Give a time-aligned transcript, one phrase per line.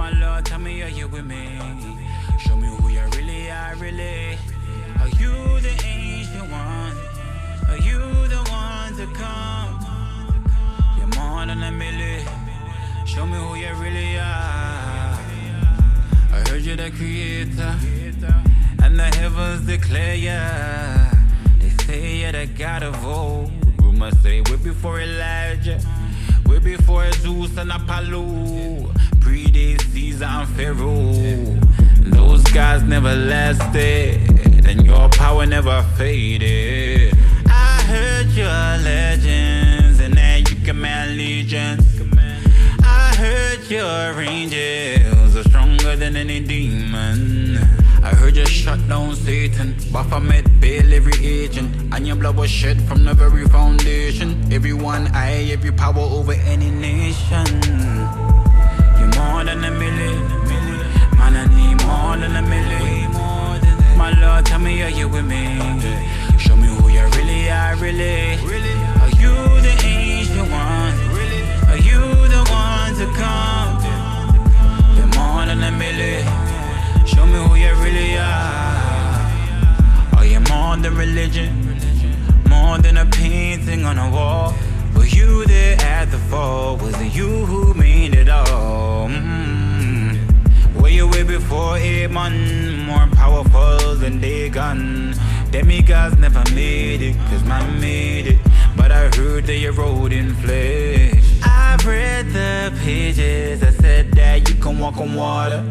[0.00, 1.60] My Lord, tell me, are you with me?
[2.38, 4.38] Show me who you really are, really.
[4.98, 6.96] Are you the ancient one?
[7.68, 8.00] Are you
[8.34, 10.56] the one to come?
[10.96, 12.26] You're more than a million.
[13.04, 15.20] Show me who you really are.
[16.32, 17.74] I heard you're the creator,
[18.82, 20.40] and the heavens declare ya.
[21.58, 23.52] They say you're the God of old.
[23.82, 25.78] Rumors say we're before Elijah,
[26.46, 28.94] we're before Zeus and Apollo,
[29.30, 31.12] predate Caesar and Pharaoh.
[32.16, 37.14] Those guys never lasted, and your power never faded.
[37.46, 41.86] I heard your legends, and that you command legions.
[42.82, 47.58] I heard your angels are stronger than any demon.
[48.02, 52.82] I heard you shut down Satan, Baphomet, bail every agent, and your blood was shed
[52.88, 54.52] from the very foundation.
[54.52, 58.29] Everyone, I, every power over any nation.
[59.60, 60.26] Than a million,
[61.18, 61.36] man.
[61.36, 63.12] I need more than a million.
[63.94, 65.58] My Lord, tell me, are you with me?
[66.38, 68.38] Show me who you really are, really.
[69.02, 70.94] Are you the ancient one?
[71.68, 72.00] Are you
[72.34, 73.84] the one to come?
[74.96, 76.24] You're more than a million.
[77.06, 79.28] Show me who you really are.
[80.16, 81.76] Are you more than religion?
[82.48, 84.54] More than a painting on a wall?
[84.96, 86.78] Were you there at the fall?
[86.78, 89.08] Was it you who made it all?
[89.08, 89.39] Mm.
[91.20, 92.86] Way before Amon?
[92.86, 95.14] More powerful than Dagon.
[95.50, 98.38] Demigods never made it, cause man made it.
[98.74, 101.22] But I heard they rode in flesh.
[101.44, 105.62] I've read the pages that said that you can walk on water.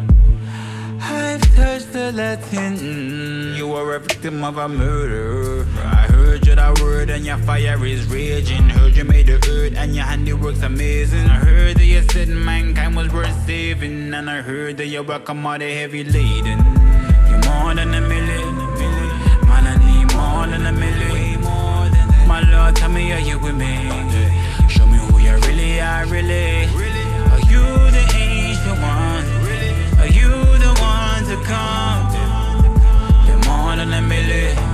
[1.00, 3.56] I've touched the Latin.
[3.56, 5.59] You were a victim of a murder.
[6.60, 8.68] I heard word and your fire is raging.
[8.68, 11.26] Heard you made the earth and your handiwork's amazing.
[11.26, 14.12] I heard that you said mankind was worth saving.
[14.12, 16.58] And I heard that you welcome all the heavy laden.
[17.28, 18.56] You're more than a million.
[19.48, 21.40] Man, I need more than a million.
[22.28, 23.74] My Lord, tell me, are you with me?
[24.68, 26.66] Show me who you really are, really.
[27.34, 27.64] Are you
[27.96, 29.24] the ancient one?
[30.02, 30.30] Are you
[30.64, 32.04] the one to come?
[33.26, 34.69] You're more than a million.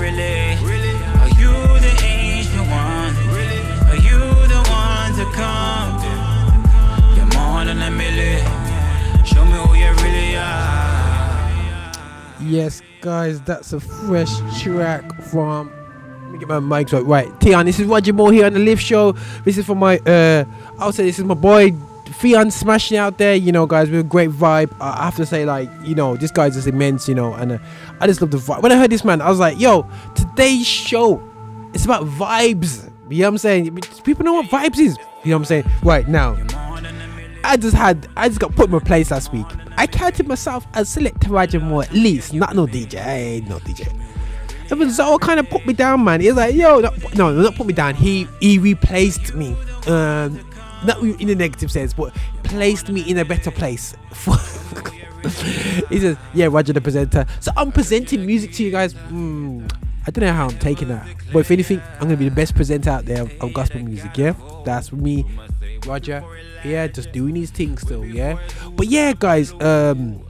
[0.00, 0.90] Really are, really.
[1.20, 3.14] Are you the ancient one?
[3.90, 6.00] Are you the one to come?
[7.14, 8.42] You're more than a million.
[9.24, 11.92] Show me who you really are.
[12.40, 14.32] Yes, guys, that's a fresh
[14.62, 15.70] track from.
[16.22, 17.04] Let me get my mic right.
[17.04, 19.12] Right, Theon, this is Roger Moore here on the Lift Show.
[19.44, 19.98] This is for my.
[19.98, 20.44] uh
[20.78, 21.72] I'll say this is my boy
[22.12, 23.34] Theon smashing out there.
[23.34, 24.74] You know, guys, with a great vibe.
[24.80, 27.08] I have to say, like, you know, this guy's just immense.
[27.08, 27.58] You know, and uh,
[28.00, 28.62] I just love the vibe.
[28.62, 31.22] When I heard this man, I was like, yo, today's show,
[31.74, 32.90] it's about vibes.
[33.08, 33.76] You know what I'm saying?
[34.04, 34.96] People know what vibes is.
[35.24, 35.64] You know what I'm saying?
[35.82, 36.36] Right now,
[37.44, 39.46] I just had I just got put in my place last week.
[39.76, 43.92] I counted myself as selector Roger Moore at least, not no DJ, no DJ.
[44.70, 46.20] Even Zoe kind of put me down, man.
[46.20, 47.94] He's like, yo, no, no, not put me down.
[47.94, 49.54] He he replaced me,
[49.86, 50.40] um,
[50.84, 53.94] not in a negative sense, but placed me in a better place.
[55.88, 57.26] he says, yeah, Roger the presenter.
[57.40, 58.94] So I'm presenting music to you guys.
[58.94, 59.72] Mm,
[60.06, 62.56] I don't know how I'm taking that, but if anything, I'm gonna be the best
[62.56, 64.18] presenter out there of, of gospel music.
[64.18, 64.34] Yeah,
[64.64, 65.24] that's me,
[65.86, 66.24] Roger.
[66.64, 68.04] Yeah, just doing these things still.
[68.04, 68.38] Yeah,
[68.72, 69.52] but yeah, guys.
[69.60, 70.24] Um,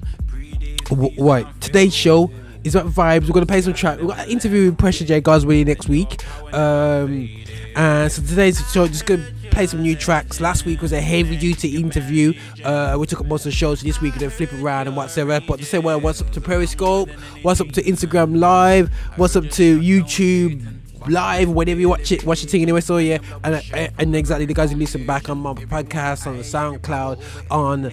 [0.90, 2.30] w- right, today's show
[2.64, 3.22] is about vibes.
[3.26, 3.98] We're gonna play some track.
[3.98, 6.22] We've got an interview with Pressure J Goswilly next week.
[6.52, 7.30] Um,
[7.74, 10.40] and so today's show just gonna play some new tracks.
[10.40, 12.32] Last week was a heavy duty interview.
[12.64, 14.14] Uh, we took up most of the shows this week.
[14.14, 15.44] We're gonna flip around and whatsoever.
[15.46, 17.10] But to say well, what's up to Periscope?
[17.42, 18.92] What's up to Instagram Live?
[19.16, 20.78] What's up to YouTube?
[21.08, 24.46] live whenever you watch it watch the thing anyway so yeah and, uh, and exactly
[24.46, 27.20] the guys who listen back on my podcast on the soundcloud
[27.50, 27.90] on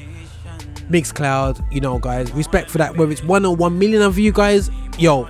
[0.89, 2.31] Mixcloud, you know, guys.
[2.31, 2.97] Respect for that.
[2.97, 5.29] Whether it's one or one million of you guys, yo,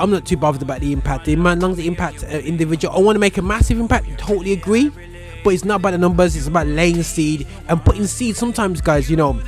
[0.00, 1.26] I'm not too bothered about the impact.
[1.26, 4.18] The man, long as the impact uh, individual, I want to make a massive impact.
[4.18, 4.90] Totally agree,
[5.42, 6.36] but it's not about the numbers.
[6.36, 8.36] It's about laying seed and putting seed.
[8.36, 9.40] Sometimes, guys, you know,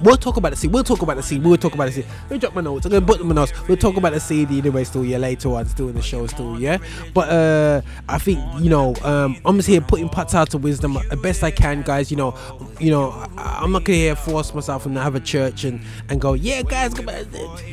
[0.00, 0.72] We'll talk about the CD.
[0.72, 1.44] We'll talk about the CD.
[1.44, 2.08] We'll talk about the CD.
[2.22, 2.86] Let me drop my notes.
[2.86, 3.52] I'm gonna put them in notes.
[3.66, 4.84] We'll talk about the CD anyway.
[4.84, 6.78] Still, yeah, later on, still in the show, still, yeah.
[7.14, 10.96] But uh, I think you know, um, I'm just here putting parts out to wisdom
[11.10, 12.10] the best I can, guys.
[12.10, 12.36] You know,
[12.78, 16.20] you know, I, am not gonna here force myself and have a church and and
[16.20, 16.94] go, yeah, guys.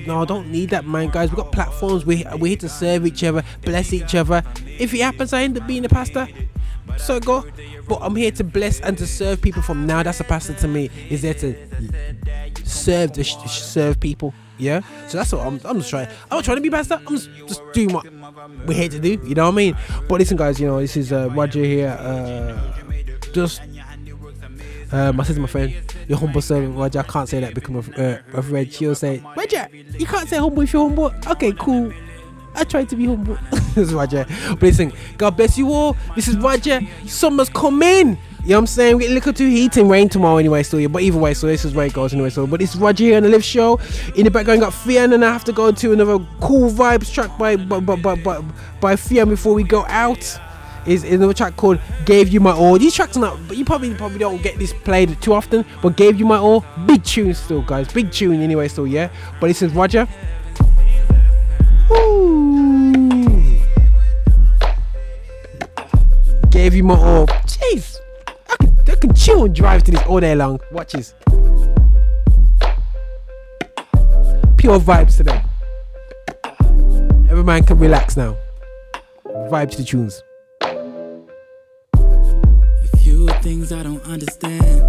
[0.07, 1.29] No, I don't need that, man, guys.
[1.29, 2.05] We got platforms.
[2.05, 4.43] We we're here to serve each other, bless each other.
[4.65, 6.27] If it happens, I end up being a pastor.
[6.97, 7.45] So go.
[7.87, 10.03] But I'm here to bless and to serve people from now.
[10.03, 10.89] That's a pastor to me.
[11.09, 11.55] Is there to
[12.65, 14.33] serve the serve people.
[14.57, 14.81] Yeah.
[15.07, 15.59] So that's what I'm.
[15.65, 16.07] I'm just trying.
[16.29, 17.01] I'm not trying to be pastor.
[17.05, 18.05] I'm just, just doing what
[18.65, 19.19] we're here to do.
[19.25, 19.77] You know what I mean?
[20.07, 20.59] But listen, guys.
[20.59, 21.89] You know this is uh, Roger here.
[21.99, 22.57] Uh,
[23.33, 23.61] just.
[24.91, 25.73] Uh, my sister, my friend,
[26.07, 26.99] your humble servant Roger.
[26.99, 28.71] I can't say that because of, uh, of Red.
[28.71, 31.11] She'll say, Roger, you can't say humble if you're humble.
[31.27, 31.91] Okay, cool.
[32.55, 33.37] I try to be humble.
[33.51, 34.25] this is Roger.
[34.49, 35.95] But listen, God bless you all.
[36.15, 36.81] This is Roger.
[37.05, 38.17] Summer's coming.
[38.45, 38.97] You know what I'm saying?
[38.97, 40.87] We get a little too heat and rain tomorrow anyway, so yeah.
[40.87, 42.29] But either way, so this is where it goes anyway.
[42.29, 43.79] So, but it's Roger here on the Lift Show.
[44.15, 47.35] In the background, got Theon, and I have to go to another cool vibes track
[47.39, 48.43] by by by by, by,
[48.79, 50.39] by Theon before we go out.
[50.85, 53.95] Is another track called "Gave You My All." These tracks are not, but you probably
[53.95, 55.65] probably don't get this played too often.
[55.81, 57.91] But "Gave You My All," big tune still, guys.
[57.91, 59.09] Big tune anyway, still, yeah.
[59.41, 60.07] But this is Roger.
[61.91, 63.59] Ooh.
[66.49, 67.27] Gave you my all.
[67.45, 67.97] Jeez.
[68.27, 70.59] I can, I can chill and drive to this all day long.
[70.71, 71.13] Watch this.
[74.57, 75.43] Pure vibes today.
[77.29, 78.35] Every man can relax now.
[79.25, 80.23] Vibe to the tunes.
[80.61, 80.73] A
[82.97, 84.81] few things I don't understand.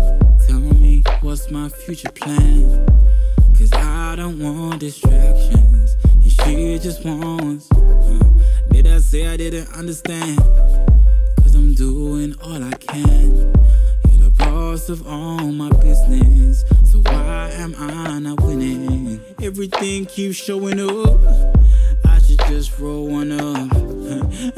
[0.47, 2.87] Tell me what's my future plan.
[3.59, 5.97] Cause I don't want distractions.
[6.47, 7.69] She just wants.
[7.73, 8.21] Uh,
[8.71, 10.39] did I say I didn't understand?
[11.43, 13.35] Cause I'm doing all I can.
[14.07, 16.65] You're the boss of all my business.
[16.85, 19.21] So why am I not winning?
[19.43, 21.19] Everything keeps showing up.
[22.05, 23.73] I should just roll one up.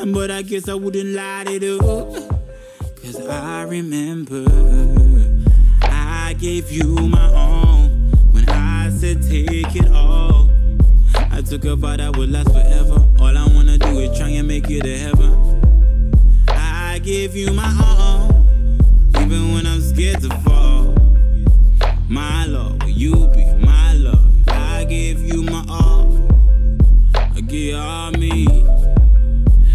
[0.12, 2.12] But I guess I wouldn't light it up.
[3.00, 4.44] Cause I remember
[5.82, 10.37] I gave you my own when I said take it all.
[11.38, 13.06] I took a vow that would last forever.
[13.20, 16.42] All I wanna do is try and make it to heaven.
[16.48, 18.44] I give you my all,
[19.20, 20.96] even when I'm scared to fall.
[22.08, 24.48] My love, will you be my love?
[24.48, 26.28] I give you my all.
[27.14, 28.48] I give all me.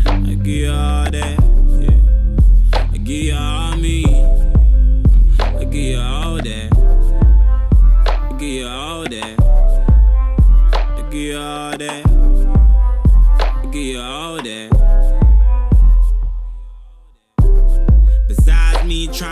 [0.05, 1.39] I give all that.
[1.79, 2.89] Yeah.
[2.91, 3.62] I give you all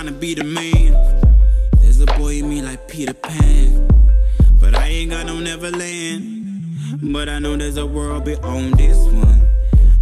[0.01, 0.95] trying to be the man,
[1.79, 3.87] there's a boy in me like Peter Pan.
[4.59, 7.03] But I ain't got no Neverland.
[7.13, 9.47] But I know there's a world beyond this one.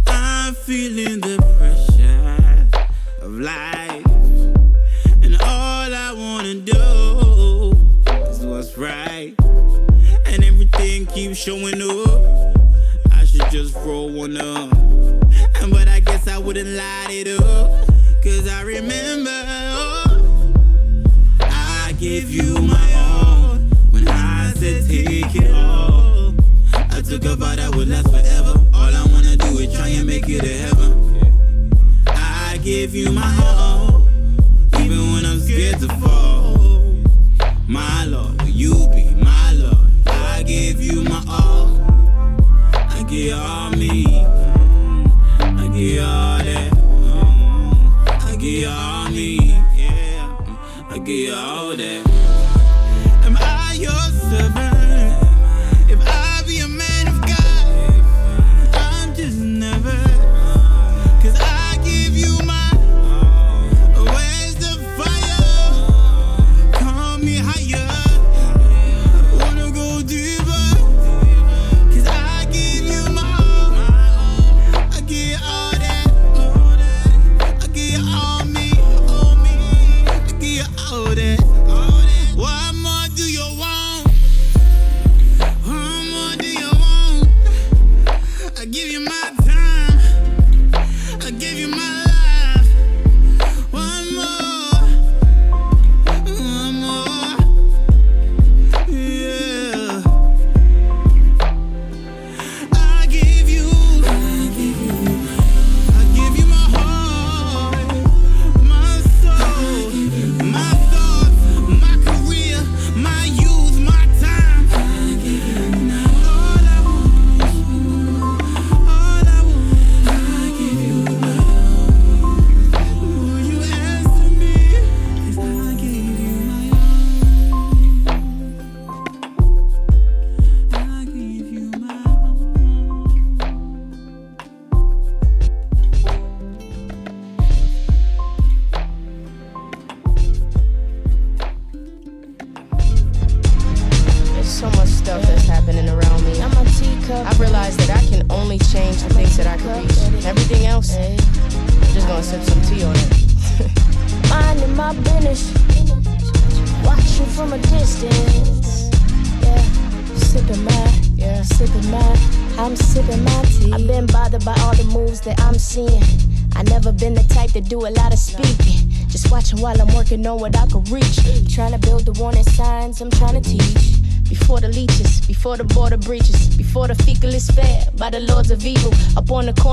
[0.06, 2.66] I'm feeling the pressure
[3.20, 4.06] of life.
[5.22, 7.76] And all I wanna do
[8.30, 9.34] is what's right
[10.24, 12.56] and everything keeps showing up.
[13.12, 14.70] I should just roll one up.
[15.68, 17.90] But I guess I wouldn't light it up.
[18.22, 20.52] Cause I remember oh,
[21.40, 23.56] I gave you my all
[23.92, 26.34] when I said take it all.
[26.74, 28.60] I took a vow that would last forever.
[28.74, 31.72] All I wanna do is try and make it to heaven.
[32.08, 34.06] I give you my all,
[34.78, 36.58] even when I'm scared to fall.
[37.66, 39.90] My Lord, you be my Lord?
[40.06, 41.80] I give you my all.
[42.74, 44.26] I give all me.
[45.38, 46.19] I give all
[51.10, 52.09] give you all that.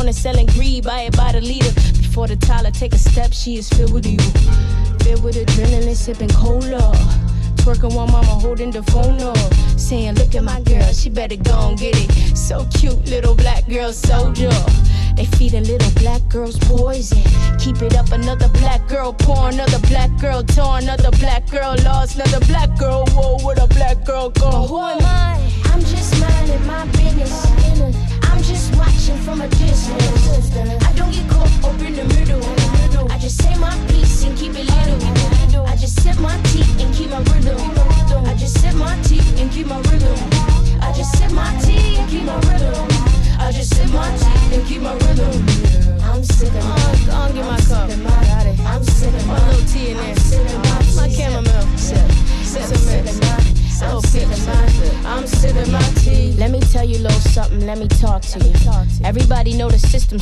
[0.07, 1.73] Corner selling greed, buy it by the leader.
[1.99, 4.31] Before the Tyler take a step, she is filled with evil.
[5.03, 6.93] Filled with adrenaline, sipping cola.
[7.57, 9.37] Twerking while mama holding the phone up.
[9.77, 12.37] Saying, look at my girl, she better go and get it.
[12.37, 14.51] So cute, little black girl soldier.
[15.17, 17.23] They feeding little black girls poison.
[17.59, 21.75] Keep it up, another black girl pour, another black girl torn, another black girl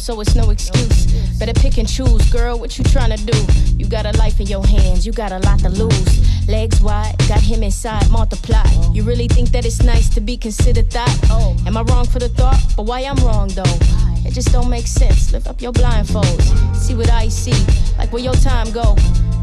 [0.05, 1.07] so it's no excuse.
[1.39, 2.59] Better pick and choose, girl.
[2.59, 3.37] What you trying to do?
[3.75, 5.03] You got a life in your hands.
[5.03, 6.47] You got a lot to lose.
[6.47, 8.07] Legs wide, got him inside.
[8.11, 8.69] Multiply.
[8.93, 11.09] You really think that it's nice to be considered that?
[11.31, 12.61] Oh, am I wrong for the thought?
[12.77, 13.77] But why I'm wrong though?
[14.23, 15.33] It just don't make sense.
[15.33, 16.75] Lift up your blindfolds.
[16.75, 17.57] See what I see.
[17.97, 18.95] Like where your time go.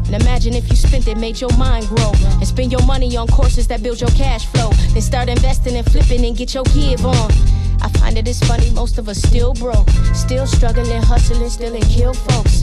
[0.05, 2.13] And imagine if you spent it, made your mind grow.
[2.39, 4.69] And spend your money on courses that build your cash flow.
[4.93, 7.31] Then start investing and flipping and get your give on.
[8.13, 9.89] Find it is funny, most of us still broke.
[10.13, 12.61] Still struggling, hustling, still in kill folks.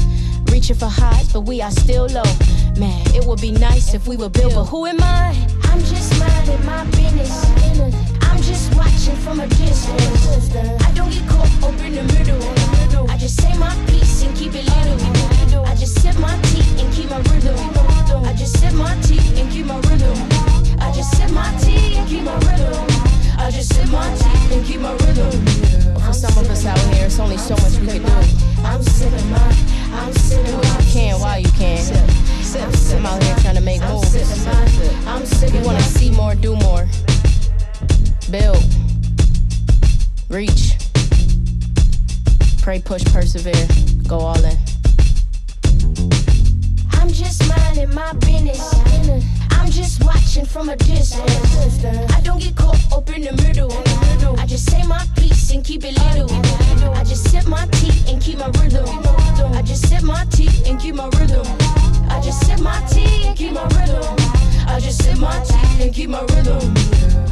[0.53, 2.31] Reaching for highs, but we are still low.
[2.79, 5.35] Man, it would be nice if we were built, but who am I?
[5.65, 7.35] I'm just minding my business.
[8.23, 10.55] I'm just watching from a distance.
[10.87, 13.11] I don't get caught up in the middle.
[13.11, 15.65] I just say my piece and keep it little.
[15.67, 17.59] I just sip my tea and keep my rhythm.
[18.25, 20.17] I just sip my tea and keep my rhythm.
[20.79, 22.87] I just sip my tea and keep my rhythm.
[23.37, 25.40] I just sip my tea and keep my rhythm.
[27.41, 28.63] So much we can do.
[28.65, 29.57] I'm sipping my,
[29.93, 31.79] I'm sipping do what you can while you can.
[32.95, 34.13] I'm out here trying to make moves.
[35.53, 36.87] We wanna see more, do more,
[38.31, 38.63] build,
[40.29, 40.77] reach,
[42.63, 43.67] pray, push, persevere,
[44.07, 44.57] go all in.
[46.93, 48.70] I'm just minding my business.
[50.31, 52.15] Watching from a distance.
[52.15, 53.73] I don't get caught up in the middle.
[54.39, 56.31] I just say my piece and keep it little.
[56.95, 58.87] I just sip my tea and keep my rhythm.
[59.57, 61.45] I just sip my tea and keep my rhythm.
[62.09, 64.07] I just sip my tea and keep my rhythm.
[64.69, 66.77] I just sip my tea and keep my rhythm.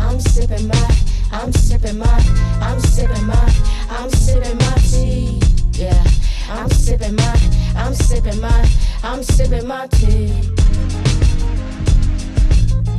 [0.00, 0.96] I'm sipping my,
[1.30, 3.54] I'm sipping my, I'm sipping my,
[3.90, 5.40] I'm sipping my tea.
[5.74, 6.04] Yeah,
[6.50, 7.40] I'm sipping my,
[7.76, 8.68] I'm sipping my,
[9.04, 11.07] I'm sipping my tea.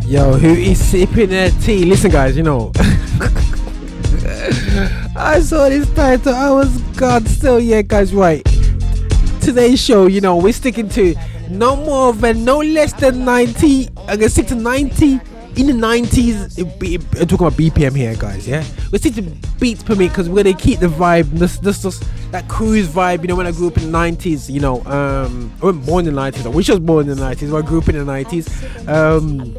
[0.09, 1.85] Yo, who is sipping their tea?
[1.85, 2.71] Listen, guys, you know.
[5.15, 6.33] I saw this title.
[6.33, 8.43] I was God still, yeah, guys, right.
[9.39, 11.13] Today's show, you know, we're sticking to
[11.51, 13.89] no more than no less than 90.
[14.07, 15.11] I'm gonna stick to 90
[15.57, 16.57] in the 90s.
[16.57, 18.63] it be- I'm talking about BPM here, guys, yeah.
[18.91, 21.99] We're sticking to beats per me because we're gonna keep the vibe, this, this, this,
[22.31, 23.21] that cruise vibe.
[23.21, 26.07] You know, when I grew up in the 90s, you know, um, I wasn't born
[26.07, 26.45] in the 90s.
[26.45, 28.87] I wish I was born in the 90s, but I grew up in the 90s.
[28.87, 29.55] Um,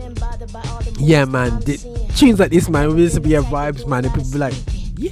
[0.98, 1.60] yeah, man.
[1.60, 1.76] The,
[2.16, 4.04] tunes like this, man, we used to be a vibes, man.
[4.04, 4.54] And people be like,
[4.96, 5.10] yeah,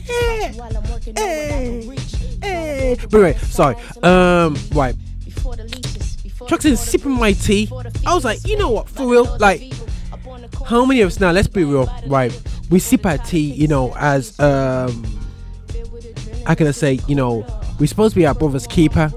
[1.16, 1.96] hey,
[2.42, 2.96] hey.
[3.10, 3.76] But anyway, sorry.
[4.02, 4.94] Um, right.
[6.46, 7.68] Trucks in sipping my tea.
[8.06, 9.72] I was like, you know what, for real, like,
[10.66, 11.32] how many of us now?
[11.32, 12.32] Let's be real, right?
[12.70, 15.04] We sip our tea, you know, as um,
[16.46, 17.46] how can I say, you know,
[17.78, 19.12] we're supposed to be our brother's keeper.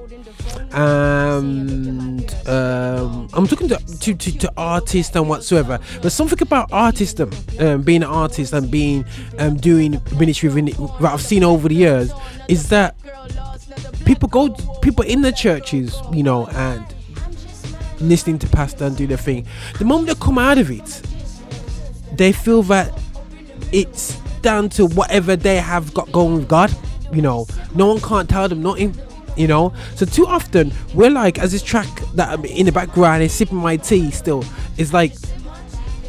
[0.74, 5.80] And um, I'm talking to, to, to, to artists and whatsoever.
[6.02, 7.30] But something about artism,
[7.60, 9.04] um, being an artist and being
[9.38, 12.12] um, doing ministry what I've seen over the years
[12.48, 12.96] is that
[14.06, 14.50] people go,
[14.82, 16.86] people in the churches, you know, and
[18.00, 19.46] listening to pastor and do their thing.
[19.78, 21.02] The moment they come out of it,
[22.22, 22.94] they feel that
[23.72, 26.72] it's down to whatever they have got going with God.
[27.12, 28.96] You know, no one can't tell them nothing.
[29.38, 33.24] You know, so too often we're like, as this track that I'm in the background
[33.24, 34.44] is sipping my tea still
[34.78, 35.14] is like,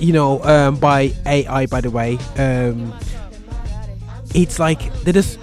[0.01, 2.19] you know, um, by AI by the way.
[2.37, 2.93] Um,
[4.35, 5.39] it's like they just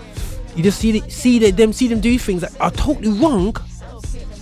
[0.55, 3.55] you just see the, see the, them see them do things that are totally wrong.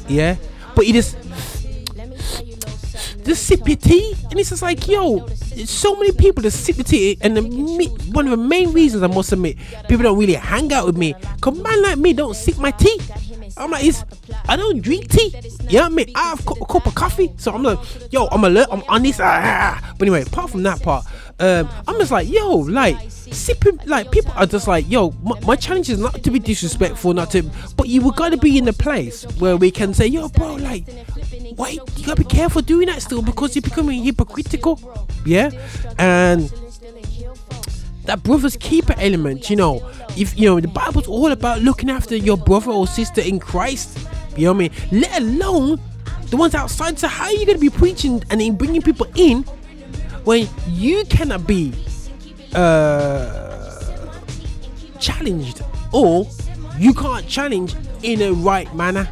[0.08, 0.36] Yeah,
[0.76, 1.16] but you just
[3.28, 6.84] just sip your tea, and it's just like, yo, so many people just sip the
[6.84, 9.58] tea, and the, me, one of the main reasons I must admit,
[9.88, 11.14] people don't really hang out with me.
[11.42, 13.00] Cause man like me don't sip my tea.
[13.58, 14.04] I'm like, it's,
[14.48, 15.34] I don't drink tea.
[15.70, 16.12] You know what I mean?
[16.16, 17.80] I have a cup of coffee, so I'm like,
[18.12, 19.20] yo, I'm alert, I'm honest.
[19.22, 19.94] Ah.
[19.98, 21.06] But anyway, apart from that part,
[21.40, 25.56] um, I'm just like, yo, like sipping, like people are just like, yo, my, my
[25.56, 27.44] challenge is not to be disrespectful, not to,
[27.76, 30.86] but you were gotta be in a place where we can say, yo, bro, like,
[31.58, 34.80] wait, you gotta be careful doing that still because you're becoming hypocritical,
[35.26, 35.52] yeah,
[36.00, 36.52] and
[38.06, 42.16] that brother's keeper element, you know, if you know the Bible's all about looking after
[42.16, 44.00] your brother or sister in Christ,
[44.36, 45.02] you know what I mean?
[45.02, 45.80] Let alone
[46.30, 46.98] the ones outside.
[46.98, 49.46] So how are you gonna be preaching and bringing people in
[50.28, 51.72] when you cannot be
[52.54, 54.14] uh,
[55.00, 56.28] challenged or
[56.78, 59.08] you can't challenge in a right manner?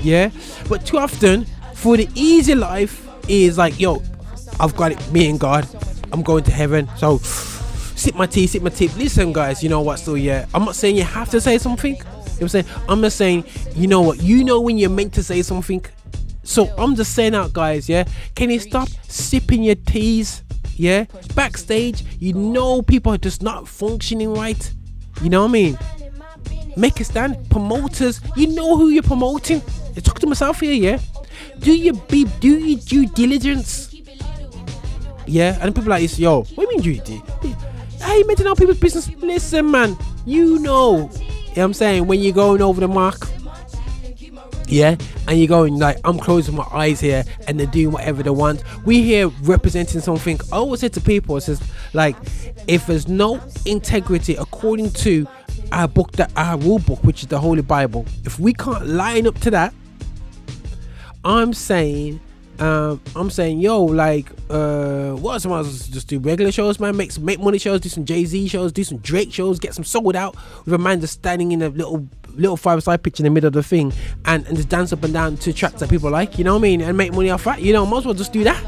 [0.00, 0.30] Yeah,
[0.68, 4.02] but too often for the easy life is like, yo,
[4.58, 5.68] I've got it, me and God,
[6.12, 8.88] I'm going to heaven, so sip my tea, sip my tea.
[8.88, 10.00] Listen, guys, you know what?
[10.00, 11.94] Still, yeah, I'm not saying you have to say something.
[11.94, 12.66] You know I'm saying?
[12.88, 13.44] I'm just saying,
[13.76, 14.20] you know what?
[14.20, 15.84] You know when you're meant to say something.
[16.42, 18.02] So I'm just saying out, guys, yeah.
[18.34, 20.42] Can you stop sipping your teas?
[20.78, 24.72] Yeah, backstage, you know people are just not functioning right.
[25.22, 25.78] You know what I mean?
[26.76, 27.48] Make a stand.
[27.48, 29.62] Promoters, you know who you're promoting.
[29.96, 30.98] I talk to myself here, yeah.
[31.60, 33.94] Do your be do your due diligence.
[35.26, 38.02] Yeah, and people like this, yo, what do you mean due diligence?
[38.02, 39.10] How you meant to people's business?
[39.16, 40.96] Listen, man, you know.
[40.98, 42.06] You know what I'm saying?
[42.06, 43.26] When you're going over the mark,
[44.68, 44.96] yeah,
[45.28, 48.62] and you're going like, I'm closing my eyes here, and they're doing whatever they want.
[48.84, 50.38] We here representing something.
[50.52, 52.16] I always say to people, it's just like,
[52.66, 55.26] if there's no integrity according to
[55.72, 59.26] our book, that our rule book, which is the Holy Bible, if we can't line
[59.26, 59.74] up to that,
[61.24, 62.20] I'm saying
[62.58, 66.96] um, I'm saying, yo, like, uh, what am I just do regular shows, man?
[66.96, 69.74] Make some make money shows, do some Jay Z shows, do some Drake shows, get
[69.74, 73.20] some sold out with a man just standing in a little little five side pitch
[73.20, 73.92] in the middle of the thing
[74.24, 76.60] and, and just dance up and down to tracks that people like, you know what
[76.60, 76.80] I mean?
[76.80, 78.62] And make money off that, you know, might as well just do that.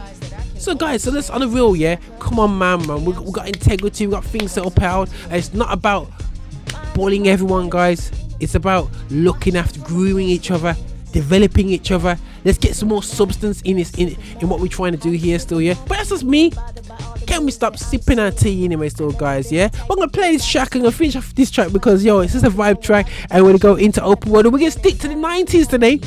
[0.59, 1.96] So guys, so let's on the real, yeah.
[2.18, 3.04] Come on, man, man.
[3.04, 5.09] We, we got integrity, we got things set up out.
[5.24, 6.11] And it's not about
[6.94, 8.11] bullying everyone, guys.
[8.40, 10.76] It's about looking after, grooming each other,
[11.12, 12.18] developing each other.
[12.44, 15.38] Let's get some more substance in this in, in what we're trying to do here
[15.38, 15.75] still, yeah.
[15.87, 16.53] But that's just me.
[17.27, 19.53] Can we stop sipping our tea anyway, still, guys?
[19.53, 19.68] Yeah.
[19.90, 22.44] I'm gonna play this track and gonna finish off this track because yo, it's just
[22.44, 24.47] a vibe track, and we're gonna go into open world.
[24.47, 25.99] And we're gonna stick to the 90s today.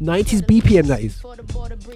[0.00, 1.22] 90s BPM that is.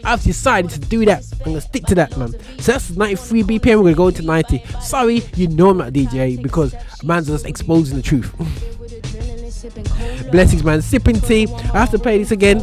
[0.05, 1.25] I've decided to do that.
[1.41, 2.33] I'm gonna stick to that, man.
[2.59, 3.83] So that's 93 BPM.
[3.83, 4.63] We're gonna go into 90.
[4.81, 8.33] Sorry, you know I'm not DJ because man's just exposing the truth.
[10.31, 10.83] Blessings, man.
[10.83, 11.47] Sipping tea.
[11.73, 12.59] I have to play this again.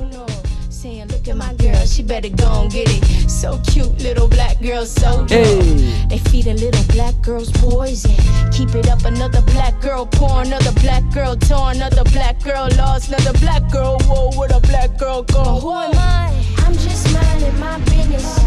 [1.26, 3.28] Look at my girl, she better go and get it.
[3.28, 6.06] So cute, little black girl, so Hey.
[6.08, 8.12] They feed a little black girl's poison.
[8.52, 13.08] Keep it up, another black girl poor, another black girl torn, another black girl lost,
[13.08, 15.44] another black girl whoa, where the black girl go?
[15.62, 16.30] Who am I?
[16.60, 18.38] I'm just minding my business.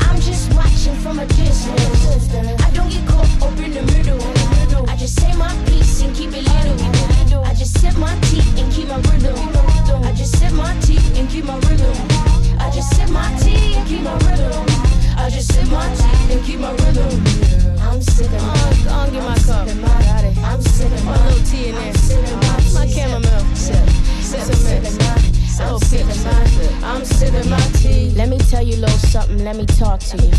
[0.00, 2.60] I'm just watching from a distance.
[2.60, 4.20] I don't get caught up in the middle.
[4.90, 7.09] I just say my piece and keep it little.
[7.50, 9.34] I just sip my tea and keep my rhythm.
[10.04, 11.96] I just sip my tea and keep my rhythm.
[12.60, 14.52] I just sip my tea and keep my rhythm.
[15.18, 17.10] I just sip my tea and keep my rhythm.
[17.80, 19.66] I'm sipping my, go on, get my cup.
[19.66, 20.38] Got it.
[20.38, 22.72] I'm sipping my little tea in there.
[22.72, 23.56] My chamomile.
[23.56, 23.88] Sip,
[24.22, 24.99] sip, sip.
[25.60, 28.10] I'm sipping my, I'm sipping my tea.
[28.16, 29.44] Let me tell you little something.
[29.44, 30.32] Let me talk to you.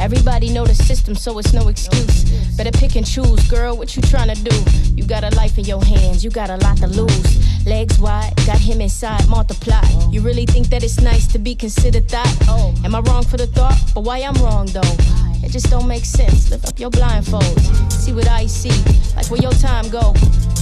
[0.00, 2.24] Everybody know the system, so it's no excuse.
[2.56, 3.76] Better pick and choose, girl.
[3.76, 4.56] What you trying to do?
[4.94, 6.24] You got a life in your hands.
[6.24, 7.66] You got a lot to lose.
[7.66, 9.28] Legs wide, got him inside.
[9.28, 9.82] Multiply.
[10.10, 12.48] You really think that it's nice to be considered that?
[12.84, 13.78] Am I wrong for the thought?
[13.94, 14.96] But why I'm wrong though?
[15.42, 16.50] It just don't make sense.
[16.50, 17.92] Lift up your blindfolds.
[17.92, 18.72] See what I see.
[19.16, 20.14] Like where your time go.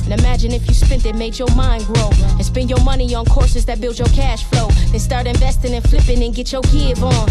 [0.04, 2.10] And imagine if you spent it, made your mind grow.
[2.12, 4.68] And spend your money on courses that build your cash flow.
[4.90, 7.28] Then start investing and flipping and get your give on.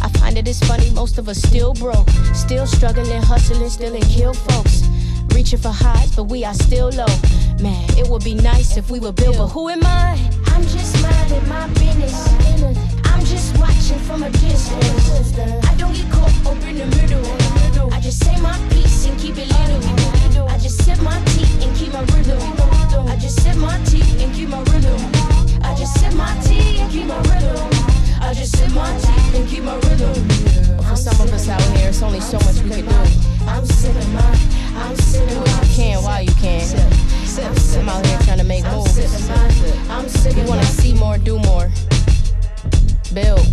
[0.00, 2.08] I find it is funny, most of us still broke.
[2.34, 4.86] Still struggling, hustling, still in kill folks.
[5.34, 7.06] Reaching for highs, but we are still low.
[7.60, 10.18] Man, it would be nice if we would build, but who am I?
[10.46, 12.87] I'm just minding my business.
[13.28, 15.38] Just watching from a distance.
[15.68, 17.92] I don't get caught up in the middle.
[17.92, 20.48] I just say my piece and keep it little.
[20.48, 22.40] I just sip my tea and keep my rhythm.
[23.06, 24.98] I just sip my tea and keep my rhythm.
[25.62, 27.70] I just sip my tea and keep my rhythm.
[28.22, 30.14] I just sip my tea and keep my rhythm.
[30.88, 32.96] For some of us out here, it's only so much we can do.
[33.46, 34.38] I'm sipping my,
[34.74, 36.64] I'm sipping what you can while you can.
[37.78, 38.98] I'm out here trying to make moves.
[39.90, 41.70] I'm sipping We wanna see more, do more.
[43.14, 43.46] Build.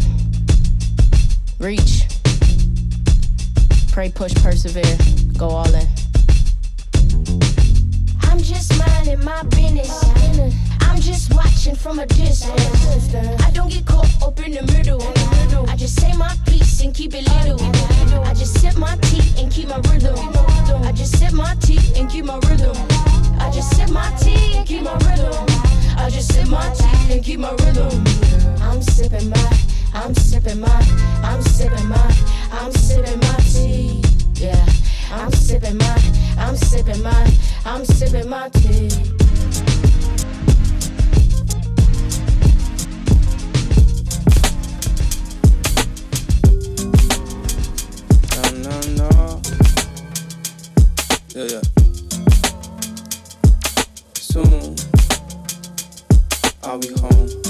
[1.59, 2.03] Reach.
[3.91, 4.97] Pray, push, persevere.
[5.37, 5.87] Go all in.
[8.23, 10.03] I'm just minding my business.
[10.81, 13.15] I'm just watching from a distance.
[13.43, 15.01] I don't get caught up in the middle.
[15.69, 17.59] I just say my piece and keep it little.
[18.25, 20.15] I just sip my tea and keep my rhythm.
[20.83, 22.75] I just sip my tea and keep my rhythm.
[23.39, 25.33] I just sip my tea and keep my rhythm.
[25.97, 28.34] I just sip my tea and keep my rhythm.
[28.75, 29.59] I'm sipping my,
[29.93, 30.67] I'm sipping my,
[31.23, 32.17] I'm sipping my,
[32.51, 34.01] I'm sipping my tea.
[34.33, 34.67] Yeah,
[35.11, 37.33] I'm sipping my, I'm sipping my,
[37.63, 38.89] I'm sipping my tea.
[48.35, 49.41] No, no, no.
[51.33, 51.61] Yeah, yeah.
[54.15, 54.75] Soon
[56.61, 57.44] I'll be home.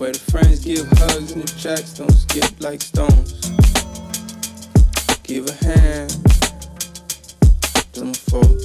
[0.00, 3.34] Where the friends give hugs and the tracks don't skip like stones.
[5.24, 6.08] Give a hand
[7.92, 8.64] to my folks.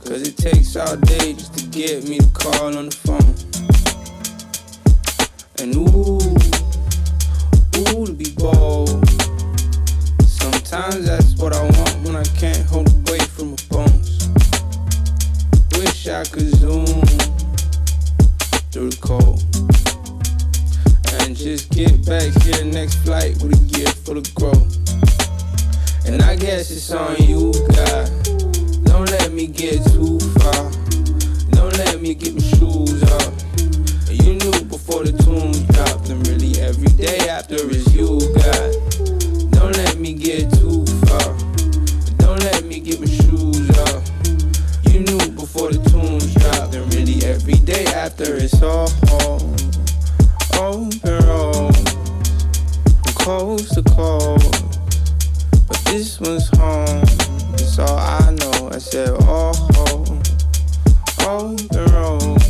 [0.00, 3.34] Cause it takes all day just to get me to call on the phone.
[5.60, 6.16] And ooh,
[8.00, 9.06] ooh, to be bold.
[10.26, 14.24] Sometimes that's what I want when I can't hold the weight from my bones.
[15.76, 17.33] Wish I could zoom
[18.74, 19.38] through the cold.
[21.22, 24.66] And just get back here next flight with a gift for the growth.
[26.06, 28.10] And I guess it's on you, God.
[28.82, 30.72] Don't let me get too far.
[31.54, 33.30] Don't let me get my shoes off.
[34.10, 38.74] You knew before the tunes dropped, and really every day after is you, God.
[39.54, 41.30] Don't let me get too far.
[42.18, 43.73] Don't let me get my shoes off.
[45.44, 49.54] Before the tunes dropped, and really every day after it's all home.
[50.56, 51.92] Open roads,
[53.02, 54.78] from coast to coast.
[55.68, 57.04] But this one's home.
[57.52, 58.70] That's all I know.
[58.72, 59.52] I said, oh,
[61.28, 62.48] open roads,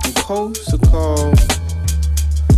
[0.00, 1.60] from coast to coast.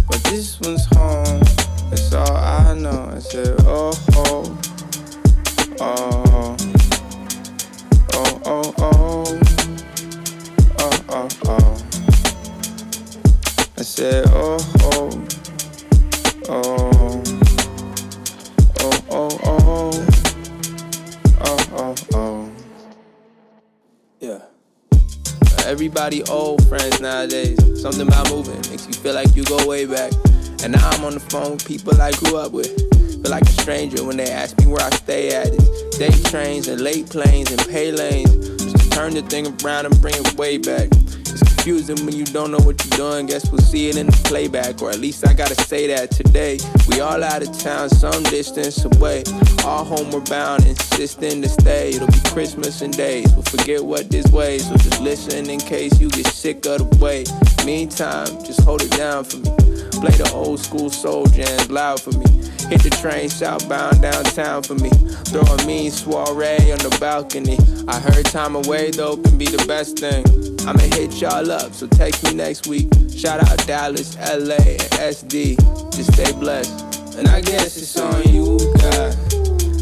[0.06, 1.40] But this one's home.
[1.88, 3.10] That's all I know.
[3.14, 4.58] I said, oh, oh,
[5.80, 6.75] oh,
[8.46, 9.40] oh, oh,
[10.78, 11.82] oh, oh, oh.
[13.78, 15.26] I said, oh, oh,
[16.48, 17.22] oh,
[18.80, 20.06] oh, oh, oh,
[21.40, 22.50] oh, oh, oh.
[24.20, 24.40] Yeah.
[25.66, 27.58] Everybody old friends nowadays.
[27.80, 30.12] Something about moving makes you feel like you go way back.
[30.62, 32.70] And now I'm on the phone with people I grew up with.
[33.22, 35.48] Feel like a stranger when they ask me where I stay at.
[35.48, 38.30] It's day trains and late planes and pay lanes.
[38.62, 40.88] Just to turn the thing around and bring it way back.
[40.92, 43.26] It's confusing when you don't know what you're doing.
[43.26, 46.58] Guess we'll see it in the playback, or at least I gotta say that today.
[46.88, 49.24] We all out of town, some distance away.
[49.64, 51.90] All homeward bound, insisting to stay.
[51.90, 53.32] It'll be Christmas and days.
[53.32, 56.98] We'll forget what this way, so just listen in case you get sick of the
[56.98, 57.32] wait.
[57.64, 59.50] Meantime, just hold it down for me.
[60.00, 62.45] Play the old school soul jams loud for me.
[62.68, 64.90] Hit the train southbound downtown for me.
[65.30, 67.58] Throw a mean soiree on the balcony.
[67.86, 70.24] I heard time away though can be the best thing.
[70.66, 72.88] I'ma hit y'all up, so text me next week.
[73.14, 75.56] Shout out Dallas, LA, and SD.
[75.94, 77.16] Just stay blessed.
[77.16, 79.14] And I guess it's on you, God.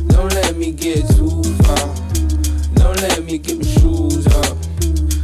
[0.08, 1.88] Don't let me get too far.
[2.74, 4.56] Don't let me get my shoes off.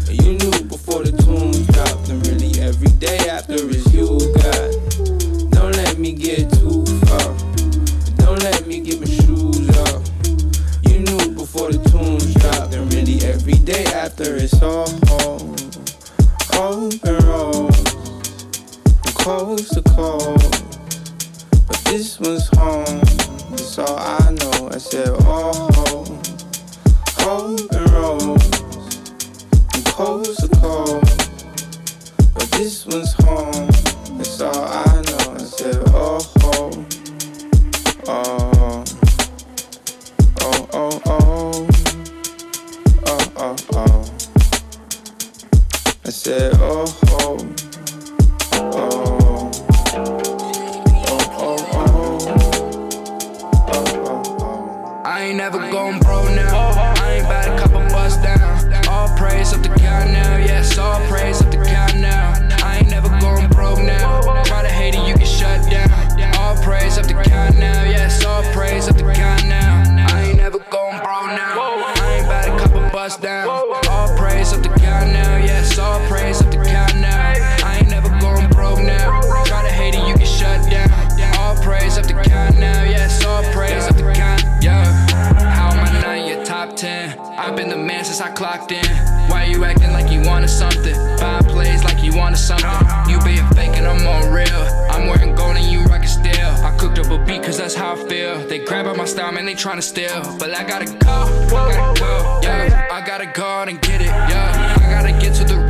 [0.09, 5.51] You knew before the tunes dropped, and really every day after is you, God.
[5.53, 6.60] Don't let me get too
[11.53, 14.87] before the tunes dropped, and really every day after it's all.
[16.55, 17.83] Open roads,
[19.03, 20.65] from coast to coast.
[21.67, 23.01] But this one's home.
[23.51, 24.69] That's all I know.
[24.71, 25.67] I said, oh.
[27.27, 28.59] Open roads,
[29.73, 31.19] from coast to coast.
[32.33, 33.67] But this one's home.
[34.19, 35.35] That's all I know.
[35.35, 36.21] I said, oh,
[38.07, 38.60] oh,
[46.23, 46.85] said, oh,
[47.23, 47.39] oh,
[48.53, 49.51] oh.
[55.03, 56.73] I ain't never going pro now.
[57.01, 58.87] I ain't about to cop a bus down.
[58.87, 60.37] All praise up the count now.
[60.37, 62.35] Yes, all praise up the count now.
[62.63, 64.21] I ain't never going broke now.
[64.45, 65.91] Try to hate it, you get shut down.
[66.37, 67.85] All praise up the count now.
[67.85, 69.70] Yes, all praise up the count now.
[88.05, 88.85] Since I clocked in.
[89.29, 90.95] Why you acting like you wanted something?
[91.19, 92.71] Buying plays like you wanted something.
[93.09, 94.63] You being fake and I'm on real.
[94.91, 96.51] I'm wearing gold and you rockin' steel.
[96.65, 98.47] I cooked up a beat cause that's how I feel.
[98.49, 100.37] They grab at my style, man, they tryna steal.
[100.39, 100.97] But I gotta go,
[101.57, 102.89] I gotta go, yeah.
[102.91, 104.77] I gotta go and get it, yeah.
[104.81, 105.70] I gotta get to the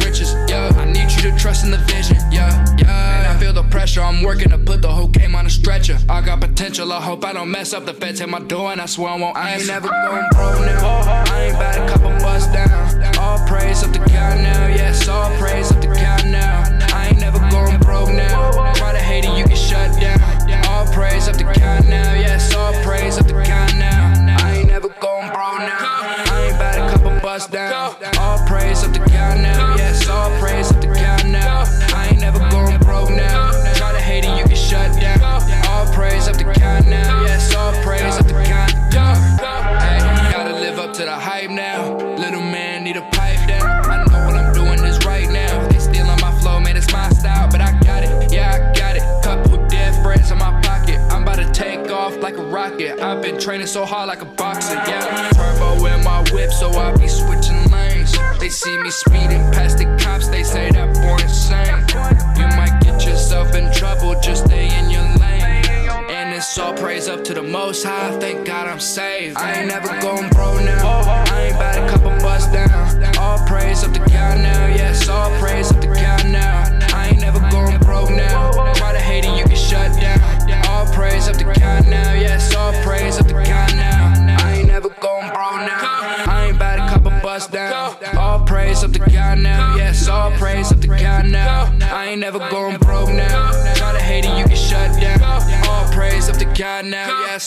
[1.22, 3.18] you trust in the vision, yeah, yeah.
[3.18, 5.98] And I feel the pressure, I'm working to put the whole game on a stretcher.
[6.08, 7.84] I got potential, I hope I don't mess up.
[7.84, 10.52] The feds hit my door and I swear I won't I ain't never going pro
[10.64, 11.24] now.
[11.32, 12.99] I ain't about to a couple bust down.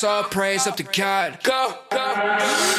[0.03, 1.39] All praise up to God.
[1.43, 2.72] Go, go.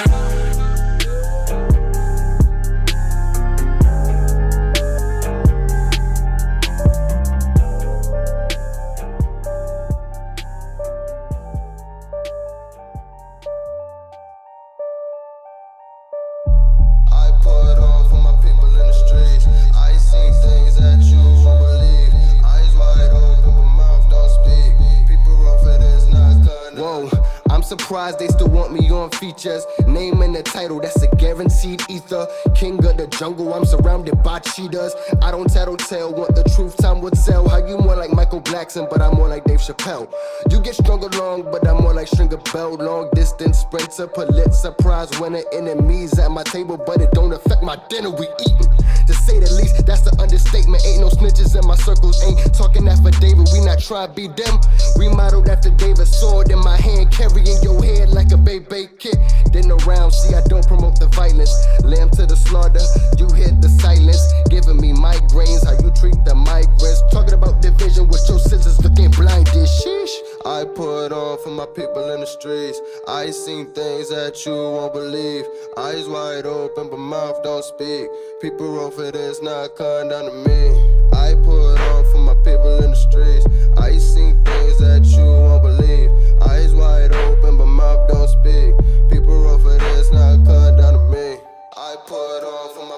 [27.95, 29.65] They still want me on features.
[29.87, 32.27] Name in the title, that's a guaranteed ether.
[32.55, 34.95] King of the jungle, I'm surrounded by cheetahs.
[35.23, 37.49] I don't tattle tale, want the truth, time will tell.
[37.49, 40.13] How you more like Michael Blackson, but I'm more like Dave Chappelle.
[40.51, 42.75] You get stronger long, but I'm more like Stringer Bell.
[42.75, 45.43] Long distance sprinter, Pulitzer Prize winner.
[45.53, 48.73] Enemies at my table, but it don't affect my dinner we eatin'.
[49.07, 50.83] To say the least, that's the understatement.
[50.87, 53.49] Ain't no snitches in my circles, ain't talking after David.
[53.53, 54.59] We not trying to be them.
[54.97, 58.65] We modeled after David, sword in my hand, carrying your head like a baby
[58.99, 59.17] kid.
[59.53, 61.53] Then around, see, I don't promote the violence.
[61.83, 62.83] Lamb to the slaughter,
[63.19, 64.23] you hit the silence.
[64.49, 67.03] Giving me migraines, how you treat the migrants.
[67.13, 69.69] Talking about division with your scissors looking blinded.
[69.69, 70.15] Sheesh.
[70.47, 72.79] I put on for my people in the streets.
[73.09, 75.45] I seen things that you won't believe.
[75.79, 78.09] Eyes wide open, but mouth don't speak.
[78.43, 80.69] People roll for this, not coming down to me.
[81.15, 83.47] I put on for my people in the streets.
[83.79, 86.11] I seen things that you won't believe.
[86.43, 88.74] Eyes wide open, but mouth don't speak.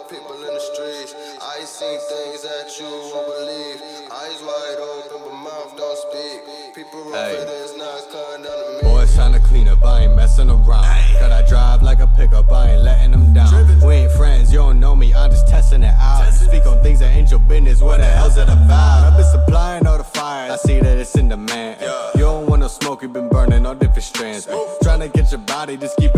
[0.09, 1.15] People in the streets.
[1.43, 3.83] I seen things that you won't believe.
[4.13, 6.75] Eyes wide open, but mouth don't speak.
[6.75, 7.45] People Hey.
[7.45, 8.91] this, not down to me.
[8.91, 10.85] Boys tryna clean up, I ain't messing around.
[11.19, 13.81] Cause I drive like a pickup, I ain't letting them down.
[13.87, 16.33] We ain't friends, you don't know me, I'm just testing it out.
[16.33, 19.13] Speak on things that ain't your business, what the hell's it about?
[19.13, 21.81] I've been supplying all the fire, I see that it's in demand.
[22.15, 24.47] You don't want no smoke, you been burning all different strands.
[24.83, 26.15] Tryna get your body, just keep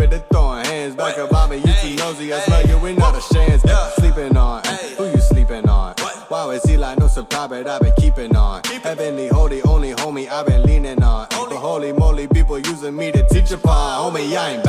[7.49, 8.61] but I've been keeping on.
[8.61, 11.27] Keep Heavenly, holy, only homie, I've been leaning on.
[11.31, 14.13] But holy moly, people using me to teach upon.
[14.13, 14.63] Homie, I ain't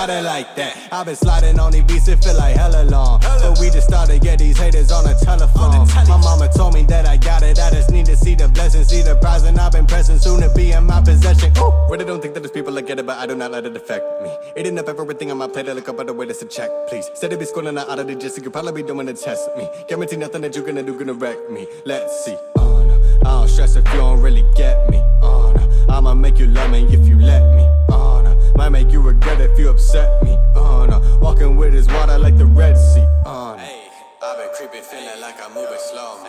[0.00, 0.88] got it like that.
[0.92, 3.20] I've been sliding on these beats, it feel like hella long.
[3.20, 5.86] But we just started, get these haters on the telephone.
[6.08, 8.88] My mama told me that I got it, I just need to see the blessings,
[8.88, 11.52] see the prize, and I've been pressing soon to be in my possession.
[11.58, 13.66] Ooh, really don't think that there's people that get it, but I do not let
[13.66, 14.34] it affect me.
[14.56, 16.70] Eating up everything on my plate, I look up at the way that's a check,
[16.88, 17.10] please.
[17.12, 19.54] Said it be schooling out of the gist, you could probably be doing to test
[19.58, 19.68] me.
[19.86, 21.66] Guarantee nothing that you're gonna do gonna wreck me.
[21.84, 22.36] Let's see.
[22.56, 24.96] Oh no, I don't stress if you don't really get me.
[25.20, 27.64] Oh no, I'ma make you love me if you let me.
[27.90, 28.09] Oh
[28.60, 30.32] might make you regret if you upset me.
[30.54, 33.00] Uh-huh, oh no, walking with his water like the Red Sea.
[33.24, 34.26] Uh-huh, oh no.
[34.26, 36.20] I've been creeping, feeling like I'm moving slow.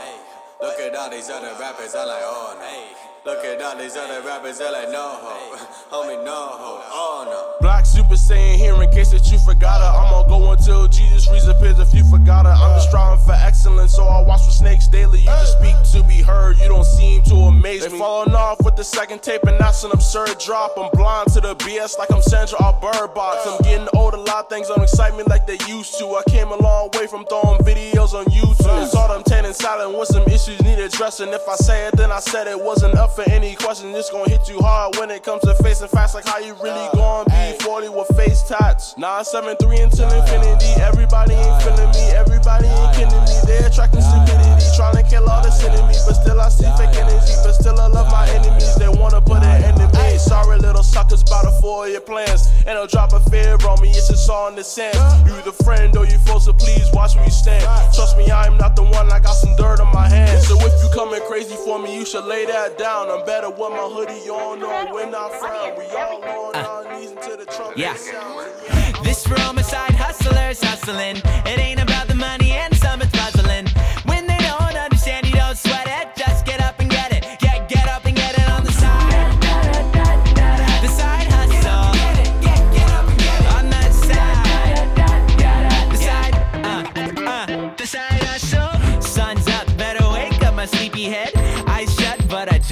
[0.62, 3.21] Look at all these other rappers, I'm like, oh no.
[3.24, 5.56] Look at all these other rappers, they're like, no ho.
[5.92, 6.82] Homie, no ho.
[6.90, 7.56] Oh no.
[7.62, 9.86] Black Super Saiyan here in case that you forgot her.
[9.86, 12.52] I'ma go until Jesus reappears if you forgot her.
[12.52, 12.90] I'm just oh.
[12.90, 15.20] striving for excellence, so I watch for snakes daily.
[15.20, 17.90] You just speak to be heard, you don't seem to amaze me.
[17.90, 20.72] They falling off with the second tape, and that's an absurd drop.
[20.76, 23.46] I'm blind to the BS like I'm Sandra or Bird Box.
[23.46, 26.08] I'm getting old, a lot of things don't excite me like they used to.
[26.08, 28.82] I came a long way from throwing videos on YouTube.
[28.82, 31.30] It's all I'm tanning silent with some issues need addressing.
[31.30, 33.93] If I say it, then I said it wasn't up for any question.
[33.95, 36.88] It's gonna hit you hard when it comes to facing facts like how you really
[36.93, 38.97] gon' be 40 with face tats.
[38.97, 40.71] 973 until infinity.
[40.82, 43.36] Everybody ain't feeling me, everybody ain't kidding me.
[43.45, 45.96] They're attracting stupidity, trying to kill all in me.
[46.06, 48.76] But still, I see fake energy, but still, I love my enemies.
[48.76, 50.18] They wanna put an end to me.
[50.18, 52.48] Sorry, little suckers, bout to foil your plans.
[52.66, 54.96] And they'll drop a fear on me, it's just all in the sand.
[55.28, 57.64] You the friend or you foes, so please watch where you stand.
[57.94, 60.48] Trust me, I'm not the one, I got some dirt on my hands.
[60.48, 63.10] So if you coming crazy for me, you should lay that down.
[63.10, 65.78] I'm better with my hoodie on, no, we're not frown.
[65.78, 67.96] We all on uh, our knees until the trumpet Yeah.
[67.96, 69.02] sounds.
[69.04, 71.18] This for all side hustlers hustling.
[71.46, 72.41] It ain't about the money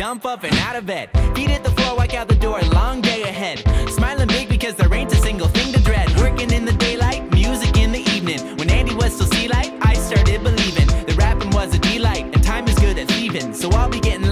[0.10, 1.08] jump up and out of bed.
[1.36, 2.60] Feet hit the floor, walk out the door.
[2.74, 3.60] Long day ahead.
[3.90, 6.08] Smiling big because there ain't a single thing to dread.
[6.18, 8.40] Working in the daylight, music in the evening.
[8.58, 12.44] When Andy was still sea light, I started believing that rapping was a delight and
[12.44, 13.54] time is good at thieving.
[13.54, 14.29] So I'll be getting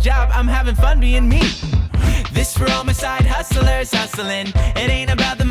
[0.00, 1.40] job, I'm having fun being me.
[2.32, 4.48] This for all my side hustlers hustling.
[4.76, 5.44] It ain't about the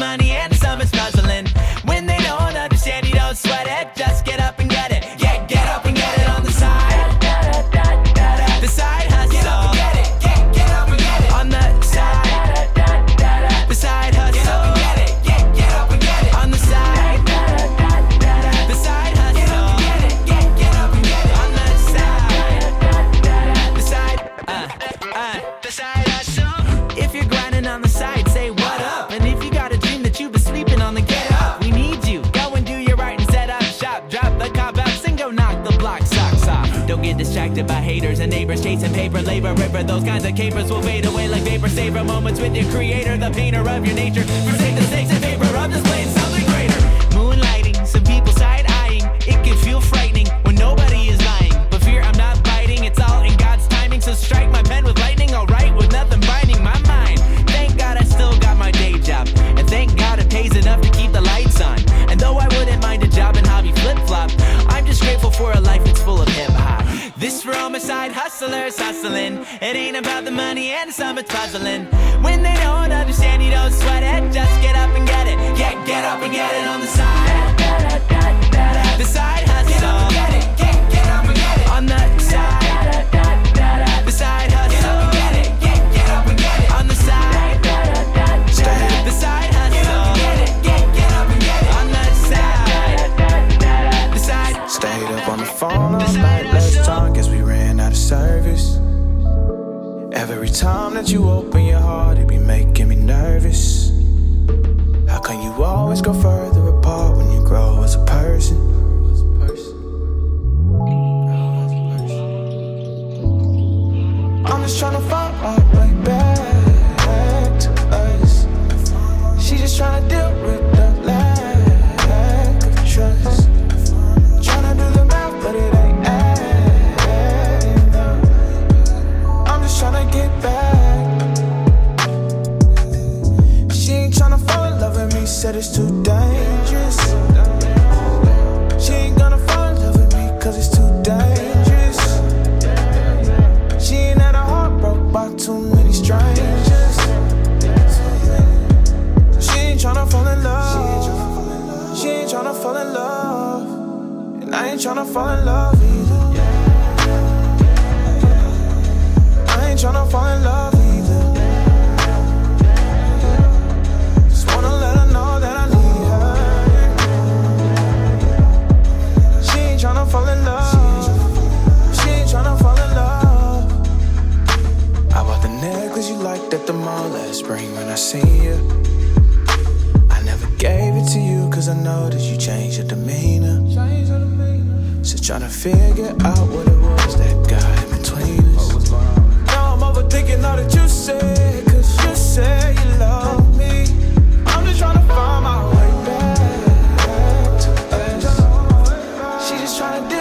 [199.80, 200.19] trying to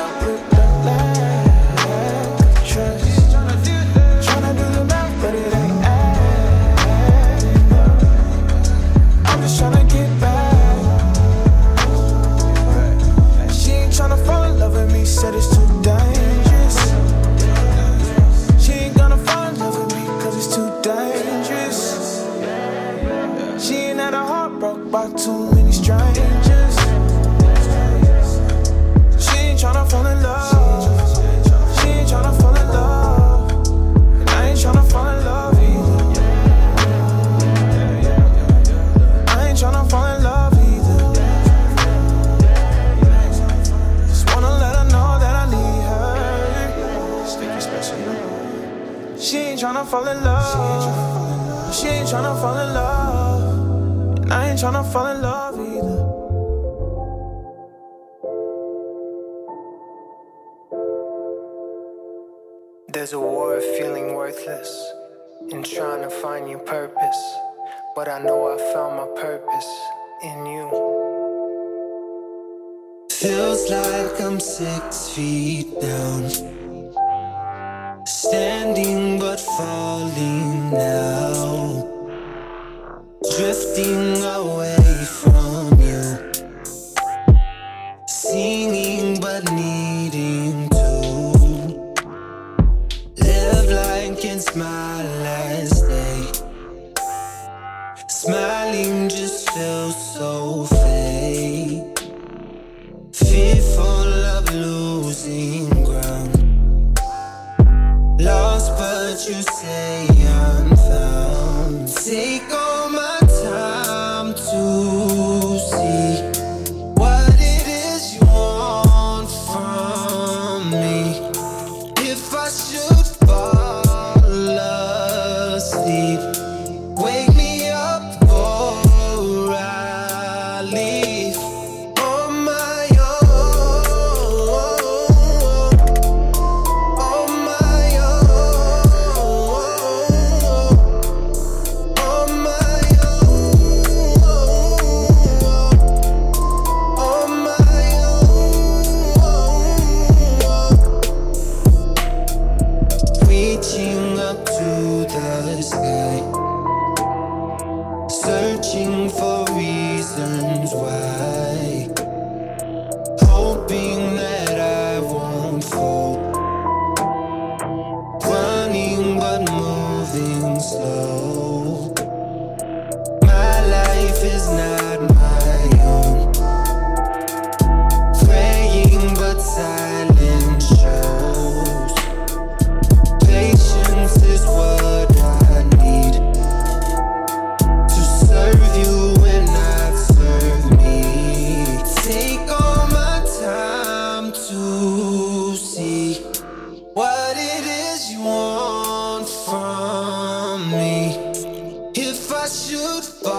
[203.01, 203.38] Goodbye.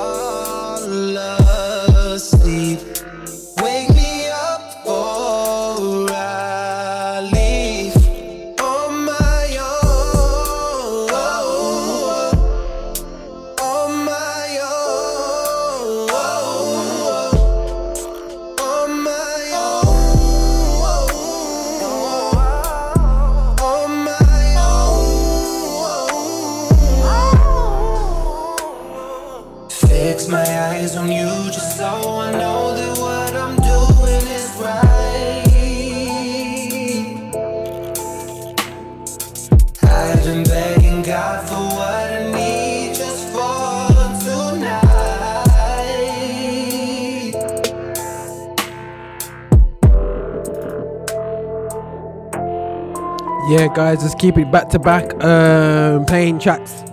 [53.79, 54.01] guys.
[54.01, 55.05] Let's keep it back to back.
[55.23, 56.83] Um, playing tracks,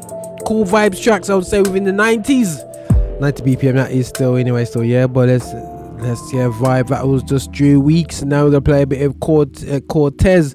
[0.47, 1.29] cool vibes tracks.
[1.29, 3.75] I would say within the 90s, 90 BPM.
[3.75, 4.65] That is still anyway.
[4.67, 5.53] Still yeah, but let's
[6.01, 6.87] let's yeah vibe.
[6.91, 8.23] That was just Drew Weeks.
[8.23, 10.55] Now we're gonna play a bit of Cort- uh, Cortes,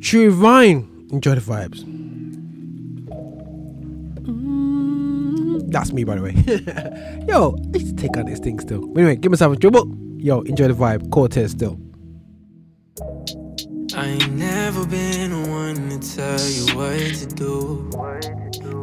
[0.00, 1.08] True Vine.
[1.10, 1.82] Enjoy the vibes.
[4.22, 5.72] Mm.
[5.72, 6.34] That's me, by the way.
[7.28, 8.84] Yo, I need to take on this thing still.
[8.96, 9.92] Anyway, give myself a dribble.
[10.18, 11.10] Yo, enjoy the vibe.
[11.10, 11.80] Cortes still.
[14.08, 17.90] I ain't never been the one to tell you what to do.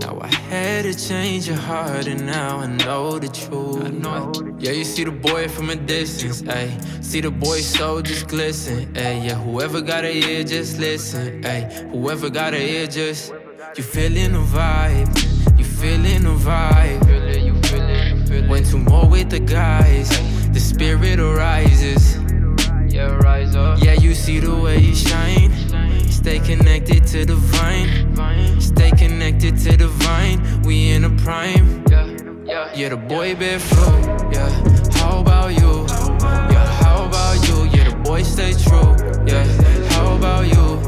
[0.01, 3.85] Now I had to change your heart, and now I know the truth.
[3.85, 4.61] I know it.
[4.61, 7.03] Yeah, you see the boy from a distance, ayy.
[7.03, 9.29] See the boy so just glisten, ayy.
[9.29, 11.89] Yeah, whoever got a ear, just listen, ayy.
[11.89, 13.33] Whoever got a ear, just
[13.75, 15.09] you feeling the vibe,
[15.57, 17.01] you feeling the vibe.
[18.47, 20.07] When two more with the guys,
[20.53, 22.24] the spirit arises.
[22.95, 23.83] Yeah, rise up.
[23.83, 25.51] Yeah, you see the way you shine.
[26.09, 28.61] Stay connected to the vine.
[28.61, 30.61] Stay connected to the vine.
[30.61, 31.83] We in the prime.
[31.89, 32.87] Yeah, yeah.
[32.87, 34.31] the boy been fruit.
[34.31, 34.47] Yeah,
[34.93, 35.85] how about you?
[36.53, 37.65] Yeah, how about you?
[37.77, 38.95] Yeah, the boy stay true.
[39.27, 39.43] Yeah,
[39.91, 40.79] how about you?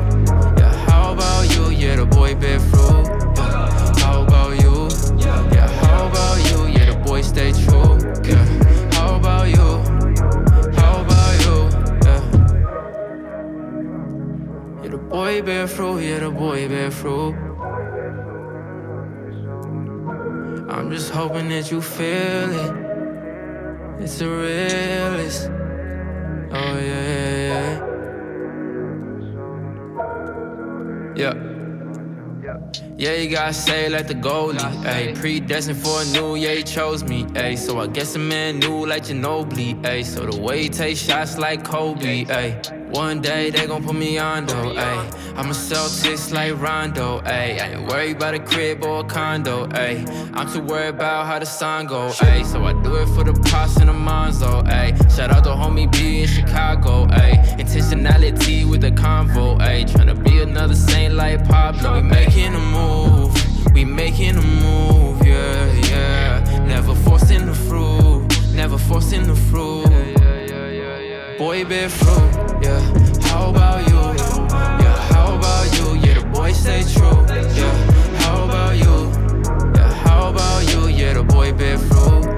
[0.58, 1.72] Yeah, how about you?
[1.76, 3.06] Yeah, the boy been fruit.
[3.36, 4.88] Yeah, how about you?
[5.20, 6.68] Yeah, how about you?
[6.72, 8.00] Yeah, the boy stay true.
[8.24, 8.47] Yeah,
[15.10, 17.34] boy bear fruit, yeah, the boy bear fruit.
[20.70, 22.74] I'm just hoping that you feel it.
[24.00, 25.50] It's the realest.
[26.52, 27.84] Oh, yeah, yeah,
[31.16, 31.34] yeah.
[31.34, 31.34] Yeah.
[32.98, 35.16] Yeah, you gotta say like the goalie, ayy.
[35.16, 37.58] Predestined for a new, yeah, he chose me, ayy.
[37.58, 40.06] So I guess a man knew like Ginobili, ayy.
[40.06, 42.77] So the way he takes shots like Kobe, ayy.
[42.90, 45.36] One day they gon' put me on though, ayy.
[45.36, 47.60] I'm a Celtics like Rondo, ayy.
[47.60, 50.08] I ain't worried about a crib or a condo, ayy.
[50.34, 52.46] I'm too worried about how the song go, ayy.
[52.46, 54.96] So I do it for the props and the Monzo, ayy.
[55.16, 57.36] Shout out to homie B in Chicago, ayy.
[57.60, 59.86] Intentionality with the convo, ayy.
[59.86, 61.96] Tryna be another saint like Pablo.
[61.96, 66.66] We making a move, we making a move, yeah, yeah.
[66.66, 69.90] Never forcing the fruit, never forcing the fruit.
[69.90, 71.38] Yeah, yeah, yeah, yeah.
[71.38, 72.80] Boy, been fruit, yeah.
[73.30, 73.96] How about you?
[74.84, 75.96] Yeah, how about you?
[76.00, 77.74] Yeah, the boy stay true, yeah.
[78.22, 79.12] How about you?
[79.76, 80.88] Yeah, how about you?
[80.88, 82.37] Yeah, the boy been fruit.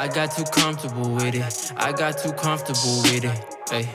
[0.00, 1.72] I got too comfortable with it.
[1.76, 3.44] I got too comfortable with it.
[3.68, 3.86] Hey.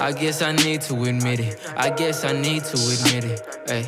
[0.00, 1.64] I guess I need to admit it.
[1.76, 3.40] I guess I need to admit it.
[3.68, 3.86] Hey.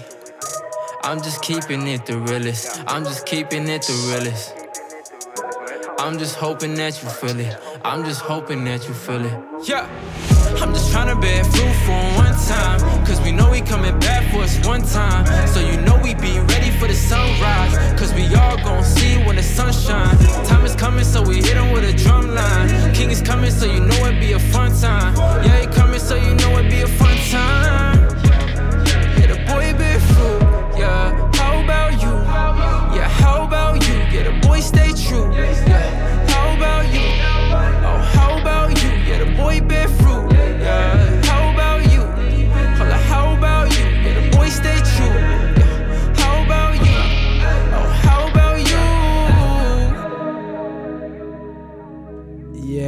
[1.02, 2.84] I'm just keeping it the realest.
[2.86, 4.54] I'm just keeping it the realest.
[5.98, 7.58] I'm just hoping that you feel it.
[7.84, 9.68] I'm just hoping that you feel it.
[9.68, 9.88] Yeah.
[10.62, 12.78] I'm just trying to bear fruit for one time.
[13.04, 15.26] Cause we know we coming back for us one time.
[15.48, 17.76] So you know we be ready for the sunrise.
[17.98, 20.48] Cause we all gon' see when the sun shines.
[20.48, 22.68] Time is coming, so we hit 'em with a drum line.
[22.94, 25.14] King is coming, so you know it be a fun time.
[25.44, 27.98] Yeah, he coming, so you know it be a fun time.
[29.18, 30.42] Yeah, the boy be fruit.
[30.78, 32.14] Yeah, how about you?
[32.96, 33.96] Yeah, how about you?
[34.12, 35.26] Yeah, the boy stay true.
[35.32, 37.06] Yeah, how about you?
[37.88, 38.90] Oh, how about you?
[39.08, 40.24] Yeah, the boy bear fruit.
[40.32, 41.17] Yeah,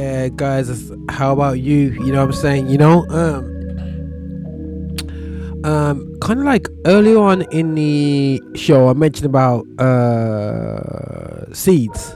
[0.01, 1.91] Yeah, guys, how about you?
[1.91, 2.69] You know what I'm saying?
[2.71, 3.45] You know, um,
[5.63, 12.15] um, kind of like earlier on in the show, I mentioned about uh seeds.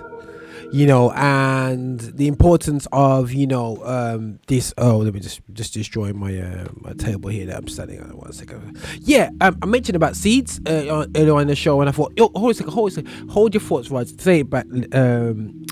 [0.72, 4.74] You know, and the importance of you know um this.
[4.78, 8.10] Oh, let me just just destroy my uh, my table here that I'm standing on.
[8.18, 8.78] One second.
[9.00, 12.30] Yeah, um, I mentioned about seeds uh, earlier in the show, and I thought, yo,
[12.36, 14.08] hold a second, hold a second, hold your thoughts, right?
[14.20, 15.66] Say it back um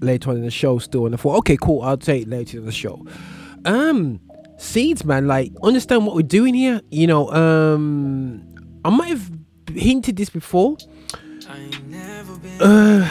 [0.00, 2.58] later on in the show still, and I thought, okay, cool, I'll say it later
[2.58, 3.06] in the show.
[3.64, 4.20] Um,
[4.58, 6.80] seeds, man, like understand what we're doing here.
[6.90, 8.42] You know, um,
[8.84, 9.30] I might have
[9.74, 10.76] hinted this before.
[12.60, 13.08] Uh,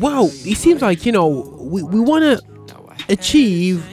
[0.00, 1.28] wow, it seems like you know
[1.60, 2.42] we, we want to
[3.08, 3.84] achieve.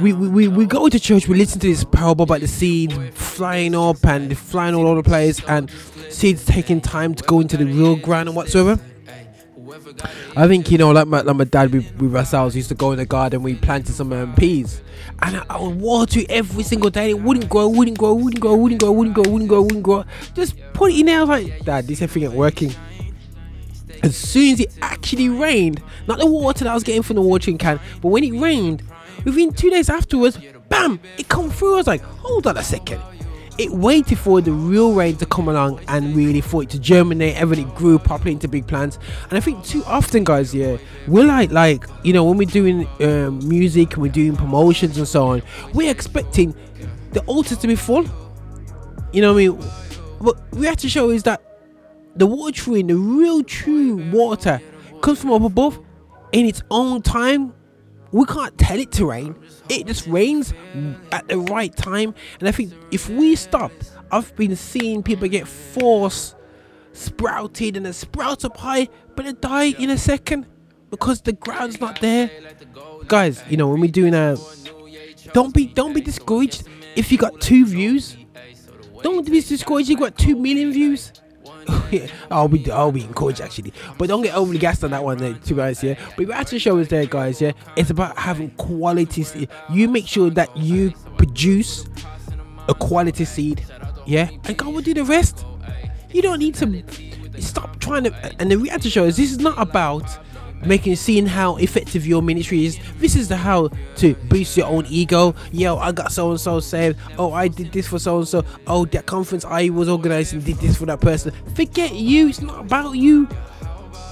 [0.00, 2.92] We, we, we, we go to church, we listen to this parable about the seed
[3.14, 5.68] flying up and flying all over the place, and
[6.08, 8.80] seeds taking time to go into the real ground and whatsoever.
[10.36, 12.92] I think you know, like my like my dad we, with ourselves used to go
[12.92, 13.42] in the garden.
[13.42, 14.80] We planted some um, peas,
[15.22, 17.10] and I, I would water it every single day.
[17.10, 20.04] It wouldn't grow, wouldn't grow, wouldn't grow, wouldn't grow, wouldn't grow, wouldn't grow, wouldn't grow.
[20.34, 21.18] Just put it in there.
[21.18, 22.72] I was like, Dad, this thing ain't working.
[24.02, 27.22] as soon as it actually rained, not the water that I was getting from the
[27.22, 28.82] watering can, but when it rained,
[29.24, 30.38] within two days afterwards,
[30.68, 31.74] bam, it come through.
[31.74, 33.02] I was like, hold on a second.
[33.58, 37.34] It waited for the real rain to come along and really for it to germinate,
[37.34, 39.00] everything grew properly into big plants.
[39.28, 40.76] And I think too often, guys, yeah,
[41.08, 45.08] we're like, like you know, when we're doing um, music and we're doing promotions and
[45.08, 45.42] so on,
[45.74, 46.54] we're expecting
[47.12, 48.04] the altars to be full.
[49.12, 49.56] You know what I mean?
[50.20, 51.42] What we have to show is that
[52.14, 54.60] the watering, the real true water,
[55.00, 55.80] comes from up above
[56.32, 57.54] in its own time.
[58.10, 59.36] We can't tell it to rain.
[59.68, 60.54] It just rains
[61.12, 62.14] at the right time.
[62.40, 63.72] And I think if we stop,
[64.10, 66.34] I've been seeing people get force
[66.92, 70.46] sprouted and it sprouts up high, but it die in a second
[70.90, 72.30] because the ground's not there.
[73.06, 74.36] Guys, you know when we're doing a,
[75.32, 78.16] don't be don't be discouraged if you got two views.
[79.02, 79.88] Don't be discouraged.
[79.88, 81.12] You got two million views.
[82.30, 85.34] I'll be I'll be encouraged actually, but don't get overly gassed on that one, there,
[85.34, 85.82] to guys.
[85.82, 87.40] Yeah, but if actually show is there, guys.
[87.40, 89.22] Yeah, it's about having quality.
[89.22, 91.86] se- You make sure that you produce
[92.68, 93.64] a quality seed.
[94.06, 95.44] Yeah, and God will do the rest.
[96.10, 96.82] You don't need to
[97.42, 98.40] stop trying to.
[98.40, 100.04] And the reality show is this is not about
[100.64, 102.78] making seeing how effective your ministry is.
[102.98, 105.34] This is the how to boost your own ego.
[105.52, 106.98] Yo, I got so and so saved.
[107.18, 108.44] Oh, I did this for so and so.
[108.66, 111.32] Oh, that conference I was organizing did this for that person.
[111.54, 112.28] Forget you.
[112.28, 113.28] It's not about you.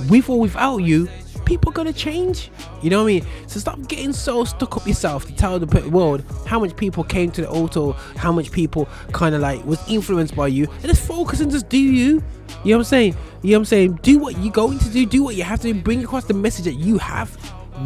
[0.08, 1.08] With or without you,
[1.46, 2.50] people gonna change.
[2.82, 3.26] You know what I mean?
[3.46, 7.30] So stop getting so stuck up yourself to tell the world how much people came
[7.30, 11.06] to the altar, how much people kind of like was influenced by you, and just
[11.06, 12.22] focus and just do you.
[12.64, 13.16] You know what I'm saying?
[13.42, 14.00] You know what I'm saying?
[14.02, 15.06] Do what you're going to do.
[15.06, 15.80] Do what you have to do.
[15.80, 17.36] Bring across the message that you have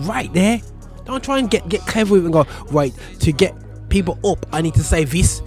[0.06, 0.61] right there.
[1.04, 3.54] Don't try and get get clever with it and go right to get
[3.88, 4.46] people up.
[4.52, 5.42] I need to say this,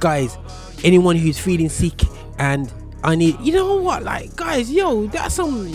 [0.00, 0.36] guys.
[0.84, 2.02] Anyone who's feeling sick
[2.38, 2.72] and
[3.02, 5.72] I need, you know what, like guys, yo, that's some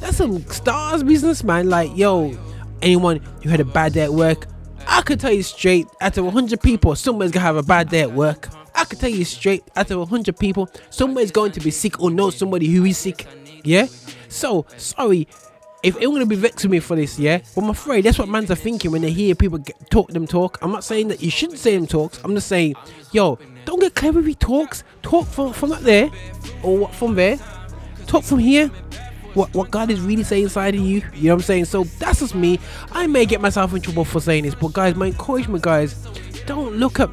[0.00, 1.68] that's some stars business, man.
[1.68, 2.36] Like, yo,
[2.82, 4.46] anyone who had a bad day at work,
[4.86, 8.02] I could tell you straight, out of 100 people, somebody's gonna have a bad day
[8.02, 8.48] at work.
[8.74, 12.10] I could tell you straight, out of 100 people, somebody's going to be sick or
[12.10, 13.26] know somebody who is sick.
[13.64, 13.86] Yeah?
[14.28, 15.26] So, sorry
[15.82, 17.40] if anyone gonna be with me for this, yeah.
[17.54, 20.26] But I'm afraid that's what mans are thinking when they hear people get, talk them
[20.26, 20.58] talk.
[20.60, 22.20] I'm not saying that you shouldn't say them talks.
[22.24, 22.74] I'm just saying,
[23.12, 24.82] yo, don't get clever with talks.
[25.02, 26.10] Talk from from up there,
[26.62, 27.38] or from there.
[28.06, 28.70] Talk from here.
[29.34, 31.02] What what God is really saying inside of you.
[31.14, 31.64] You know what I'm saying?
[31.66, 32.58] So that's just me.
[32.92, 35.94] I may get myself in trouble for saying this, but guys, my encouragement, guys,
[36.46, 37.10] don't look at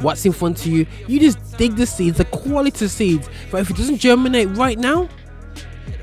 [0.00, 0.86] what's in front of you.
[1.06, 3.28] You just dig the seeds, the quality seeds.
[3.50, 5.08] But if it doesn't germinate right now,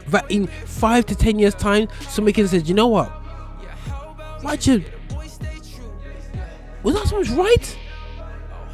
[0.08, 3.10] that in five to ten years time somebody can say you know what
[4.41, 4.86] Why Richard
[6.84, 7.78] was that someone's right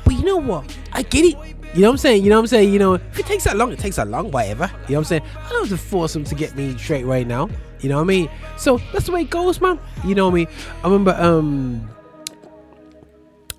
[0.03, 2.23] but you know what I get it you know what I'm saying?
[2.23, 2.73] You know what I'm saying?
[2.73, 4.65] You know if it takes that long it takes that long whatever.
[4.65, 5.23] You know what I'm saying?
[5.37, 7.49] I don't have to force them to get me straight right now.
[7.79, 8.29] You know what I mean?
[8.57, 9.79] So that's the way it goes man.
[10.05, 10.47] You know what I mean?
[10.83, 11.89] I remember um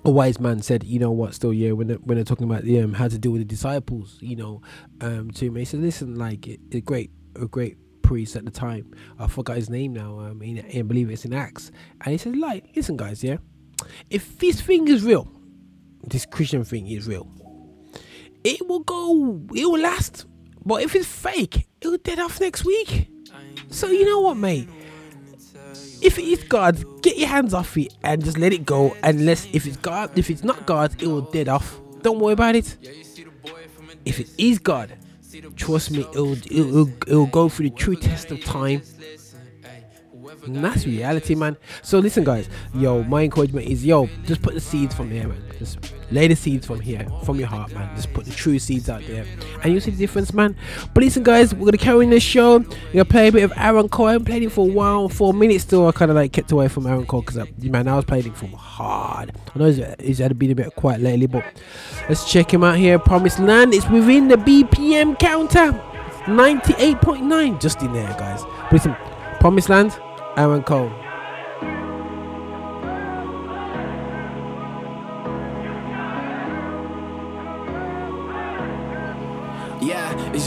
[0.05, 2.63] a wise man said, you know what, still, yeah, when they're, when they're talking about
[2.63, 4.61] um, how to deal with the disciples, you know,
[5.01, 8.93] um, to me, he said, listen, like, a great, a great priest at the time,
[9.17, 12.35] I forgot his name now, I mean, I believe it's in Acts, and he said,
[12.35, 13.37] like, listen, guys, yeah,
[14.09, 15.27] if this thing is real,
[16.05, 17.29] this Christian thing is real,
[18.43, 20.25] it will go, it will last,
[20.65, 23.09] but if it's fake, it will dead off next week.
[23.69, 24.69] So you know what, mate?
[26.03, 28.95] if it is God, get your hands off it and just let it go.
[29.03, 31.79] Unless if it's God, if it's not God, it will dead off.
[32.01, 32.77] Don't worry about it.
[34.05, 34.93] If it is God,
[35.55, 38.81] trust me, it'll it'll, it'll go through the true test of time.
[40.45, 41.57] And that's reality, man.
[41.81, 42.49] So listen, guys.
[42.75, 45.41] Yo, my encouragement is, yo, just put the seeds from here, man.
[45.57, 47.95] Just lay the seeds from here, from your heart, man.
[47.95, 49.25] Just put the true seeds out there,
[49.61, 50.55] and you'll see the difference, man.
[50.93, 52.59] But listen, guys, we're gonna carry on this show.
[52.59, 54.07] We're gonna play a bit of Aaron Cole.
[54.07, 55.87] I haven't played it for a while, four minutes still.
[55.87, 58.27] I kind of like kept away from Aaron Cole because, uh, man, I was playing
[58.27, 59.31] it from hard.
[59.55, 61.45] I know he's, uh, he's had been a bit quiet lately, but
[62.09, 62.99] let's check him out here.
[62.99, 63.73] Promised Land.
[63.73, 65.71] It's within the BPM counter,
[66.25, 68.43] 98.9, just in there, guys.
[68.71, 68.95] Listen,
[69.39, 69.97] Promised Land.
[70.35, 71.02] Aaron Cole.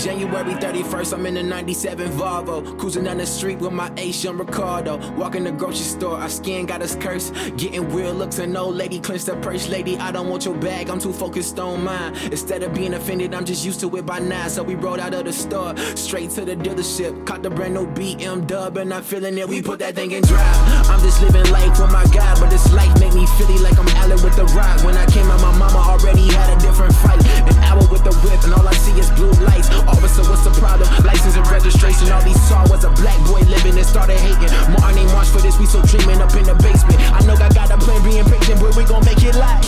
[0.04, 1.12] January 31st.
[1.14, 2.78] I'm in a 97 Volvo.
[2.78, 4.98] Cruising down the street with my young Ricardo.
[5.12, 7.34] Walking the grocery store, our skin got us cursed.
[7.56, 9.68] Getting weird looks, an old lady clenched her purse.
[9.68, 12.14] Lady, I don't want your bag, I'm too focused on mine.
[12.30, 14.48] Instead of being offended, I'm just used to it by now.
[14.48, 17.26] So we rode out of the store, straight to the dealership.
[17.26, 19.48] Caught the brand new BM dub, and I'm feeling it.
[19.48, 20.90] We put that thing in drive.
[20.90, 23.88] I'm just living life with my God, but this life make me feel like I'm
[24.00, 24.84] Allen with the rock.
[24.84, 27.24] When I came out, my mama already had a different fight.
[27.48, 29.68] An hour with the whip, and all I see is blue lights.
[29.88, 30.88] Officer, what's the problem?
[31.04, 32.10] License and registration.
[32.12, 34.50] All these saw was a black boy living and started hating.
[34.72, 36.98] Martin ain't march for this, we still dreaming up in the basement.
[37.12, 39.64] I know I got a plan, being patient, but we gon' make it live.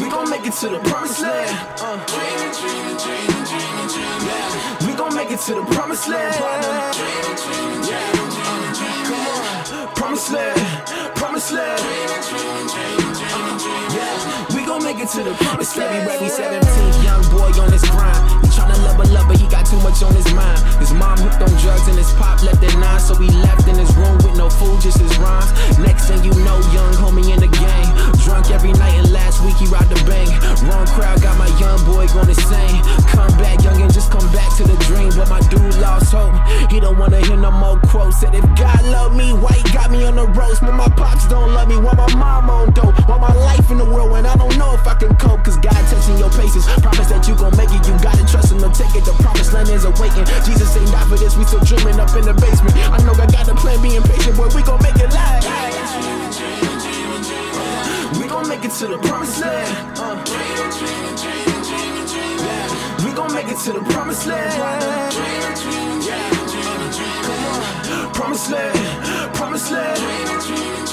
[0.00, 1.50] We gon' make it to the promised land.
[1.80, 1.98] Uh.
[4.86, 6.34] We gon' make it to the promised land.
[6.38, 6.92] Yeah.
[9.72, 9.94] Uh.
[9.94, 10.60] Promised land,
[11.16, 12.45] promised land.
[14.96, 15.76] It to the promised.
[15.76, 18.16] February 17th, young boy on his grind.
[18.40, 20.56] He tryna love a lover, he got too much on his mind.
[20.80, 23.76] His mom hooked on drugs and his pop left at nine, so he left in
[23.76, 25.52] his room with no food, just his rhymes.
[25.76, 27.90] Next thing you know, young homie in the game.
[28.24, 30.32] Drunk every night and last week he robbed the bank.
[30.64, 32.80] Wrong crowd got my young boy going insane.
[33.12, 35.12] Come back, young and just come back to the dream.
[35.12, 36.32] But my dude lost hope.
[36.72, 38.24] He don't wanna hear no more quotes.
[38.24, 40.62] Said if God love me, why he got me on the roast?
[40.64, 42.96] But my pops don't love me, why my mom on dope?
[43.06, 45.44] Why my life in the world when I don't know if Can cope?
[45.44, 46.64] Cause God testing your patience.
[46.80, 49.04] Promise that you gon' make it, you gotta trust him to take it.
[49.04, 50.24] The promised land is awaiting.
[50.46, 52.74] Jesus ain't died for this, we still dreaming up in the basement.
[52.88, 55.42] I know I got a plan, being patient, boy, we gon' make it live.
[58.16, 59.98] We gon' make it to the promised land.
[59.98, 60.16] Uh.
[63.04, 65.12] We gon' make it to the promised land.
[68.14, 70.85] Promised land, promised land.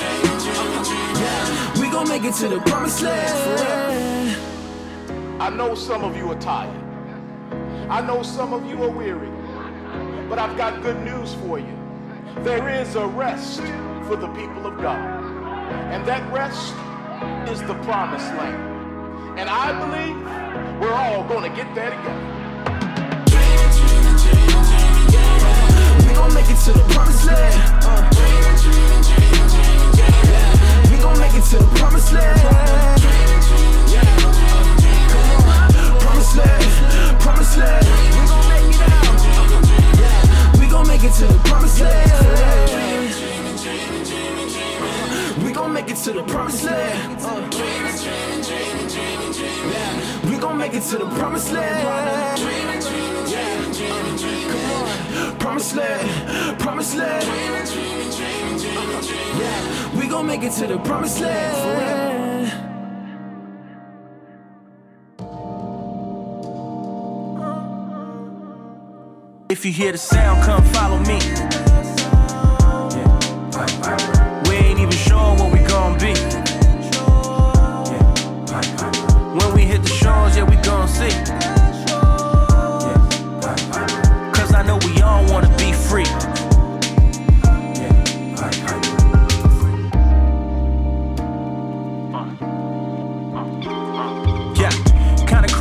[2.10, 4.38] Make it to the promised land.
[5.42, 6.80] I know some of you are tired.
[7.90, 9.32] I know some of you are weary.
[10.30, 11.76] But I've got good news for you.
[12.44, 13.62] There is a rest
[14.06, 15.24] for the people of God.
[15.92, 16.76] And that rest
[17.50, 19.40] is the promised land.
[19.40, 20.16] And I believe
[20.80, 22.20] we're all going to get there together.
[26.08, 27.84] We gon' make it to the promised land.
[27.86, 29.33] Uh.
[31.04, 32.40] Gon' make it to the promised land.
[36.00, 37.86] Promised land, promised land.
[38.16, 40.60] We gon' make it out.
[40.60, 42.12] We gon' make it to the promised land.
[45.44, 47.20] We gon' make it to the promised land.
[47.22, 47.42] Uh.
[50.30, 52.48] We gon' make it to the promised land.
[54.50, 55.38] Come on.
[55.38, 58.43] Promised land, promised land.
[59.02, 60.00] Yeah.
[60.00, 62.14] We gon' make it to the promised land.
[69.50, 71.20] If you hear the sound, come follow me.
[74.50, 76.43] We ain't even sure what we gon' be.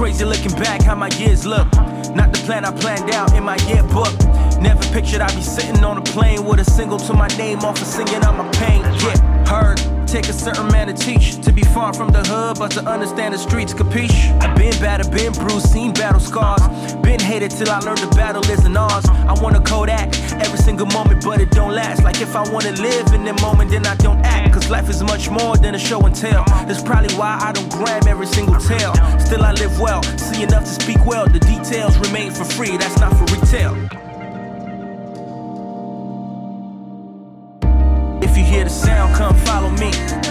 [0.03, 1.73] Crazy looking back how my years look.
[2.17, 4.13] Not the plan I planned out in my yearbook.
[4.61, 7.81] Never pictured I'd be sitting on a plane with a single to my name off
[7.81, 8.83] of singing out my pain.
[8.83, 9.92] Yeah, heard.
[10.13, 11.41] Take a certain man to teach.
[11.41, 14.31] To be far from the hood, but to understand the streets, capiche?
[14.43, 16.61] I've been battered, been bruised, seen battle scars.
[16.97, 19.07] Been hated till I learned the battle isn't ours.
[19.07, 22.05] I wanna Kodak every single moment, but it don't last.
[22.05, 24.53] Like if I wanna live in the moment, then I don't act.
[24.53, 26.45] Cause life is much more than a show and tell.
[26.67, 28.93] That's probably why I don't gram every single tale.
[29.19, 31.27] Still I live well, see enough to speak well.
[31.27, 34.02] The details remain for free, that's not for retail.
[39.83, 40.22] Me.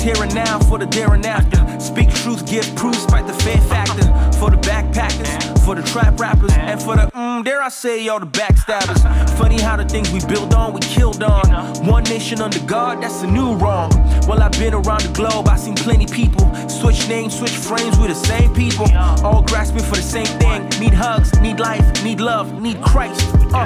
[0.00, 1.58] Here and now for the there and after.
[1.78, 4.06] Speak truth, give proof, despite the fear factor.
[4.38, 8.18] For the backpackers, for the trap rappers, and for the mm, dare I say, all
[8.18, 9.00] the backstabbers.
[9.38, 11.44] Funny how the things we build on, we killed on.
[11.86, 13.90] One nation under God, that's a new wrong.
[14.26, 18.08] Well, I've been around the globe, I seen plenty people switch names, switch frames with
[18.08, 18.86] the same people,
[19.22, 20.66] all grasping for the same thing.
[20.80, 23.20] Need hugs, need life, need love, need Christ.
[23.52, 23.64] Uh,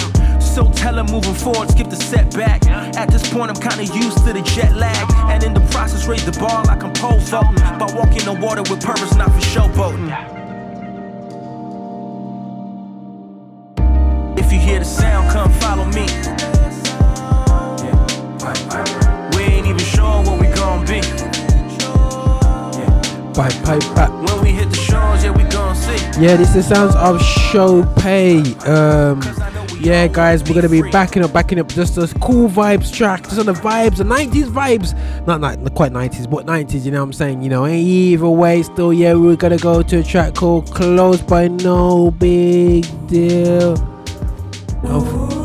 [0.54, 2.64] so tell them moving forward, skip the setback.
[2.96, 5.04] At this point, I'm kinda used to the jet lag.
[5.28, 7.56] And in the process, raise the bar like I'm pole vaulting.
[7.78, 10.10] By walking the water with purpose, not for showboating.
[14.38, 16.06] If you hear the sound, come follow me.
[19.36, 21.00] We ain't even sure what we gon' be.
[23.34, 24.12] Pipe, pipe, pipe.
[24.26, 25.98] When we hit the shores, yeah, we gon' see.
[26.22, 28.54] Yeah, this is the sounds of Show Pay.
[28.66, 29.20] Um,
[29.84, 33.38] Yeah, guys, we're gonna be backing up, backing up just a cool vibes track, just
[33.38, 35.26] on the vibes, the 90s vibes.
[35.26, 37.42] Not, not quite 90s, but 90s, you know what I'm saying?
[37.42, 41.48] You know, either way, still, yeah, we're gonna go to a track called Close by
[41.48, 43.74] No Big Deal.
[44.84, 45.43] Oh.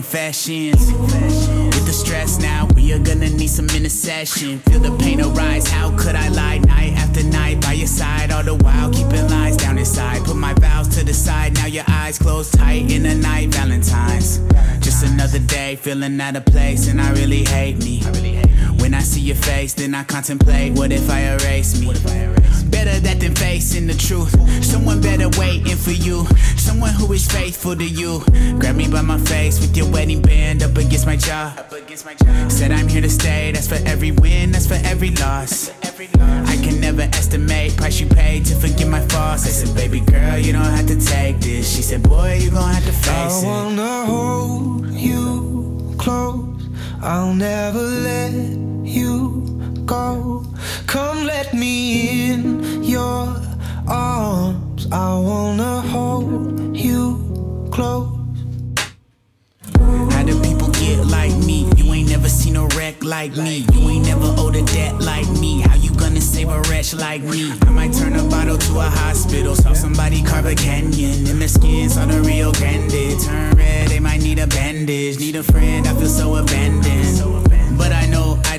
[0.00, 0.86] Confessions.
[1.74, 4.58] With the stress now, we are gonna need some intercession.
[4.60, 5.68] Feel the pain arise.
[5.68, 8.30] How could I lie night after night by your side?
[8.32, 10.24] All the while keeping lies down inside.
[10.24, 11.52] Put my vows to the side.
[11.52, 13.48] Now your eyes closed tight in the night.
[13.50, 14.38] Valentine's.
[14.80, 18.49] Just another day, feeling out of place, and I really hate me.
[18.90, 20.72] When I see your face, then I contemplate.
[20.72, 21.86] What if I erase me?
[22.70, 24.34] Better that than facing the truth.
[24.64, 26.26] Someone better waiting for you.
[26.56, 28.20] Someone who is faithful to you.
[28.58, 31.54] Grab me by my face with your wedding band up against my jaw.
[32.48, 33.52] Said I'm here to stay.
[33.52, 35.70] That's for every win, that's for every loss.
[35.86, 39.46] I can never estimate price you paid to forgive my faults.
[39.46, 41.76] I said, baby girl, you don't have to take this.
[41.76, 43.46] She said, boy, you gon' have to face it.
[43.46, 46.60] I wanna hold you close.
[47.00, 49.42] I'll never let you
[49.86, 50.44] go.
[50.86, 53.36] Come let me in your
[53.86, 54.86] arms.
[54.90, 58.08] I wanna hold you close.
[60.12, 61.70] How do people get like me?
[61.76, 63.64] You ain't never seen a wreck like me.
[63.72, 65.60] You ain't never owed a debt like me.
[65.60, 67.52] How you gonna save a wretch like me?
[67.62, 69.54] I might turn a bottle to a hospital.
[69.54, 71.88] Saw somebody carve a canyon in their skin.
[71.88, 73.88] Saw the Rio Grande turn red.
[73.88, 75.18] They might need a bandage.
[75.20, 75.86] Need a friend.
[75.86, 77.78] I feel so abandoned.
[77.78, 78.04] But I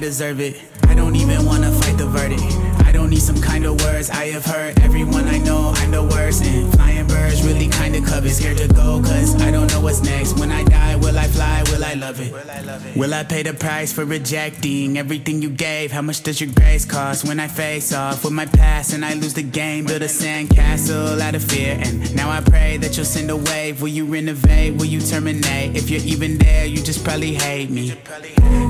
[0.01, 0.80] deserve it.
[0.91, 2.43] I don't even wanna fight the verdict.
[2.85, 4.09] I don't need some kind of words.
[4.09, 6.43] I have heard everyone I know, I'm the worst.
[6.43, 8.31] And flying birds really kinda covet.
[8.31, 10.37] Scared to go, cause I don't know what's next.
[10.37, 11.63] When I die, will I fly?
[11.71, 12.97] Will I love it?
[12.97, 15.93] Will I pay the price for rejecting everything you gave?
[15.93, 19.13] How much does your grace cost when I face off with my past and I
[19.13, 19.85] lose the game?
[19.85, 21.77] Build a sandcastle out of fear.
[21.79, 23.81] And now I pray that you'll send a wave.
[23.81, 24.75] Will you renovate?
[24.75, 25.77] Will you terminate?
[25.77, 27.95] If you're even there, you just probably hate me.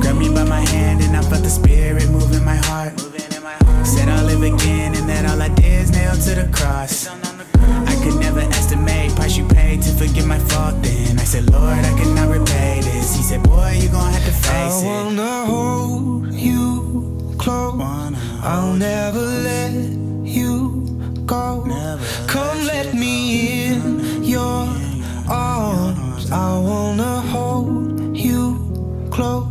[0.01, 2.99] Grab me by my hand and I felt the spirit move in my heart.
[3.83, 7.07] Said I'll live again and that all I did is nail to the cross.
[7.07, 10.75] I could never estimate price you paid to forgive my fault.
[10.81, 13.15] Then I said, Lord, I cannot repay this.
[13.15, 14.87] He said, Boy, you gon' have to face it.
[14.87, 17.71] I wanna hold you close.
[18.43, 19.73] I'll never let
[20.37, 21.63] you go.
[22.27, 24.67] Come let me in your
[25.29, 26.31] arms.
[26.31, 29.47] I wanna hold you close.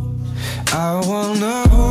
[0.73, 1.90] I wanna hold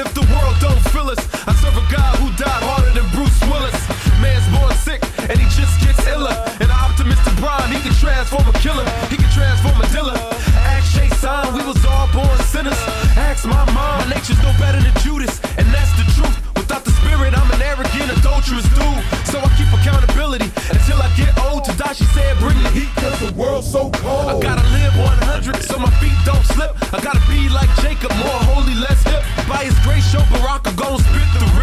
[0.00, 1.20] if the world don't feel us.
[1.46, 3.93] I serve a God who died harder than Bruce Willis.
[4.24, 6.32] Man's born sick and he just gets iller.
[6.56, 8.88] And an optimistic Brian, he can transform a killer.
[9.12, 10.16] He can transform a dealer.
[10.64, 12.80] Ask Shai Linne, we was all born sinners.
[13.20, 15.36] Ask my mom, my nature's no better than Judas.
[15.60, 16.36] And that's the truth.
[16.56, 19.02] Without the spirit, I'm an arrogant, adulterous dude.
[19.28, 21.68] So I keep accountability until I get old.
[21.94, 24.26] She said, bring the heat, cause the world's so cold.
[24.26, 26.74] I gotta live 100 so my feet don't slip.
[26.92, 29.22] I gotta be like Jacob, more holy, less hip.
[29.46, 31.53] By his grace, Sho Baraka, I'm gon' spit the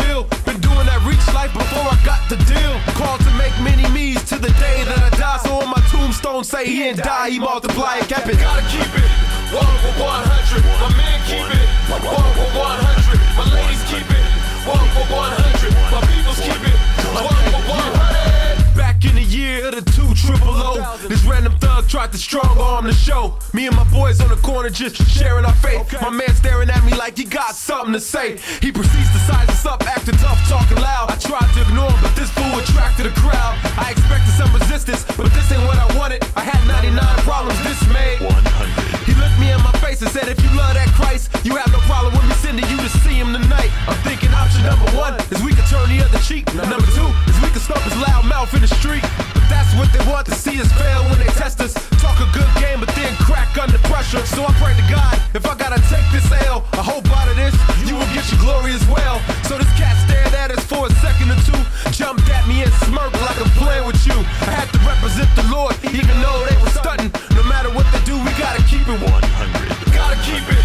[2.32, 2.80] the deal.
[2.96, 5.40] Called to make many me's to the day that I die.
[5.44, 8.40] So on my tombstone, say he didn't die, he multiplied, kept it.
[8.40, 9.12] Gotta keep it.
[9.52, 10.64] One for 100.
[10.80, 11.68] My men keep it.
[11.92, 13.20] One for 100.
[13.36, 14.26] My ladies keep it.
[14.64, 15.76] One for 100.
[15.92, 16.78] My peoples keep it.
[17.20, 18.78] One for 100.
[18.80, 19.91] Back in the year of the
[20.22, 23.38] triple O, this random thug tried to strong arm the show.
[23.54, 25.94] Me and my boys on the corner just sharing our faith.
[26.02, 28.38] My man staring at me like he got something to say.
[28.62, 31.12] He proceeds to size us up, acting tough, talking loud.
[31.12, 33.58] I tried to ignore him, but this fool attracted a crowd.
[33.78, 36.24] I expected some resistance, but this ain't what I wanted.
[36.36, 38.22] I had 99 problems dismayed.
[38.22, 39.08] 100.
[39.10, 41.72] He looked me in my face and said, If you love that Christ, you have
[41.72, 43.72] no problem with me sending you to see him tonight.
[43.90, 46.46] I'm thinking option number one is we can turn the other cheek.
[46.54, 49.04] Number two is we can stomp his loud mouth in the street.
[49.52, 51.76] That's what they want to see us fail when they test us.
[52.00, 54.24] Talk a good game, but then crack under pressure.
[54.26, 57.36] So I pray to God, if I gotta take this L, I hope out of
[57.36, 59.20] this, you will get your glory as well.
[59.44, 62.72] So this cat stared at us for a second or two, jumped at me and
[62.88, 64.16] smirked like I'm playing with you.
[64.48, 67.12] I had to represent the Lord, even though they were stunting.
[67.36, 69.94] No matter what they do, we gotta keep it 100.
[69.94, 70.62] Gotta keep it.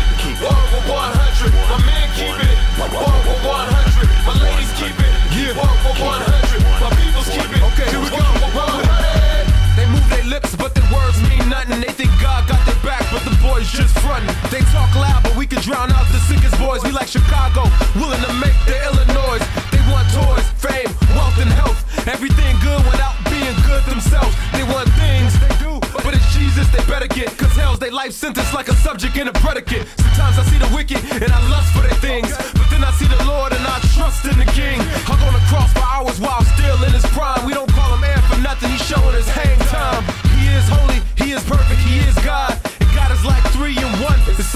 [14.48, 16.80] They talk loud, but we can drown out the sickest boys.
[16.82, 17.68] We like Chicago,
[18.00, 19.40] willing to make the Illinois.
[19.68, 21.76] They want toys, fame, wealth, and health.
[22.08, 24.32] Everything good without being good themselves.
[24.56, 27.36] They want things, they do, but it's Jesus they better get.
[27.36, 29.84] Cause hell's their life sentence like a subject and a predicate.
[30.00, 32.32] Sometimes I see the wicked and I lust for their things.
[32.56, 34.80] But then I see the Lord and I trust in the King.
[35.04, 37.44] Hung on the cross for hours while still in his prime.
[37.44, 40.00] We don't call him air for nothing, he's showing his hang time.
[40.40, 41.75] He is holy, he is perfect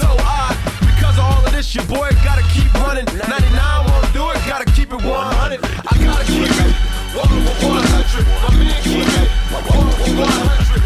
[0.01, 0.55] so odd.
[0.81, 3.05] Because of all of this, your boy gotta keep running.
[3.05, 5.59] 99 won't do it, gotta keep it 100.
[5.61, 6.73] I gotta keep it
[7.13, 8.25] 100.
[8.41, 9.29] My man keep it
[10.17, 10.81] 100.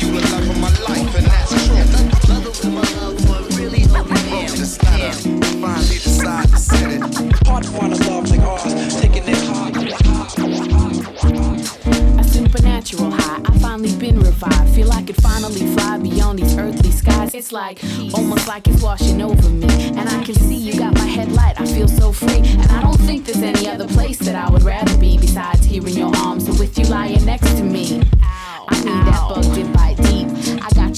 [0.00, 1.76] You the love of my life, and that's true.
[3.56, 3.84] Really
[4.56, 5.12] this letter,
[5.60, 7.00] finally decide to send it.
[7.46, 9.38] Hard to find a love like ours, taking it
[12.18, 13.40] A supernatural high.
[13.44, 14.74] I finally been revived.
[14.74, 15.66] Feel I could finally
[17.46, 17.78] It's like
[18.12, 19.68] almost like it's washing over me.
[19.68, 21.60] And I can see you got my headlight.
[21.60, 22.38] I feel so free.
[22.38, 25.86] And I don't think there's any other place that I would rather be besides here
[25.86, 28.02] in your arms or with you lying next to me.
[28.20, 29.95] I need that bug to bite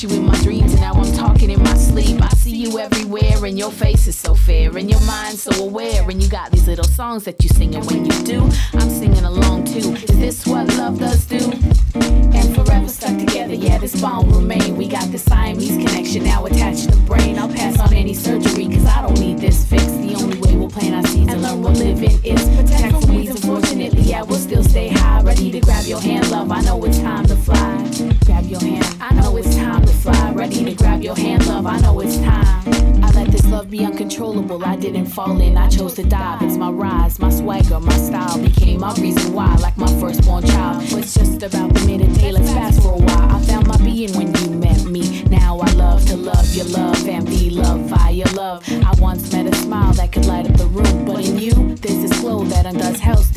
[0.03, 2.23] You in my dreams and now I'm talking in my sleep.
[2.23, 6.09] I see you everywhere and your face is so fair and your mind so aware.
[6.09, 8.43] And you got these little songs that you sing and when you do,
[8.75, 9.95] I'm singing along too.
[9.95, 11.51] Is this what love does do?
[11.97, 14.77] And forever stuck together, yeah, this bond will remain.
[14.77, 17.37] We got the Siamese connection now attached to the brain.
[17.37, 19.85] I'll pass on any surgery cause I don't need this fix.
[19.85, 22.45] The only way we'll plant our seeds and learn what living is.
[22.57, 23.45] Protect from weeds,
[23.89, 25.22] unfortunately, yeah, we'll still stay high.
[25.22, 26.51] Ready to grab your hand, love.
[26.51, 27.91] I know it's time to fly.
[28.24, 30.32] Grab your hand, I know it's time to fly.
[30.32, 31.66] Ready to grab your hand, love.
[31.66, 33.05] I know it's time.
[33.05, 34.64] I let this love be uncontrollable.
[34.64, 36.43] I didn't fall in, I chose to dive.
[36.43, 40.82] It's my rise, my swagger, my style became my reason why, like my firstborn child.
[40.93, 43.36] It's just about the minute day, let's fast for a while.
[43.36, 45.22] I found my being when you met me.
[45.24, 48.64] Now I love to love your love and be loved by your love.
[48.68, 52.01] I once met a smile that could light up the room, but in you, there's
[52.03, 53.28] this glow that undoes hell's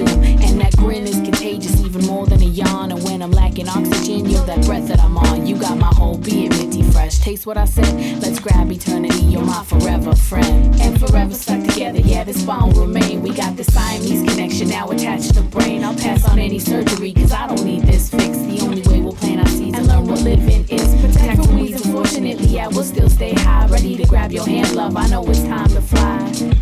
[7.22, 9.24] Taste what I said, let's grab eternity.
[9.26, 10.76] You're my forever friend.
[10.82, 13.22] And forever stuck together, yeah, this bond will remain.
[13.22, 15.84] We got the Siamese connection now attached to the brain.
[15.84, 18.39] I'll pass on any surgery, cause I don't need this fix.
[18.39, 20.95] The only way we'll plant our seeds and learn what living is.
[20.99, 23.67] Protect from weeds, unfortunately, yeah, we'll still stay high.
[23.67, 24.97] Ready to grab your hand, love.
[24.97, 26.17] I know it's time to fly.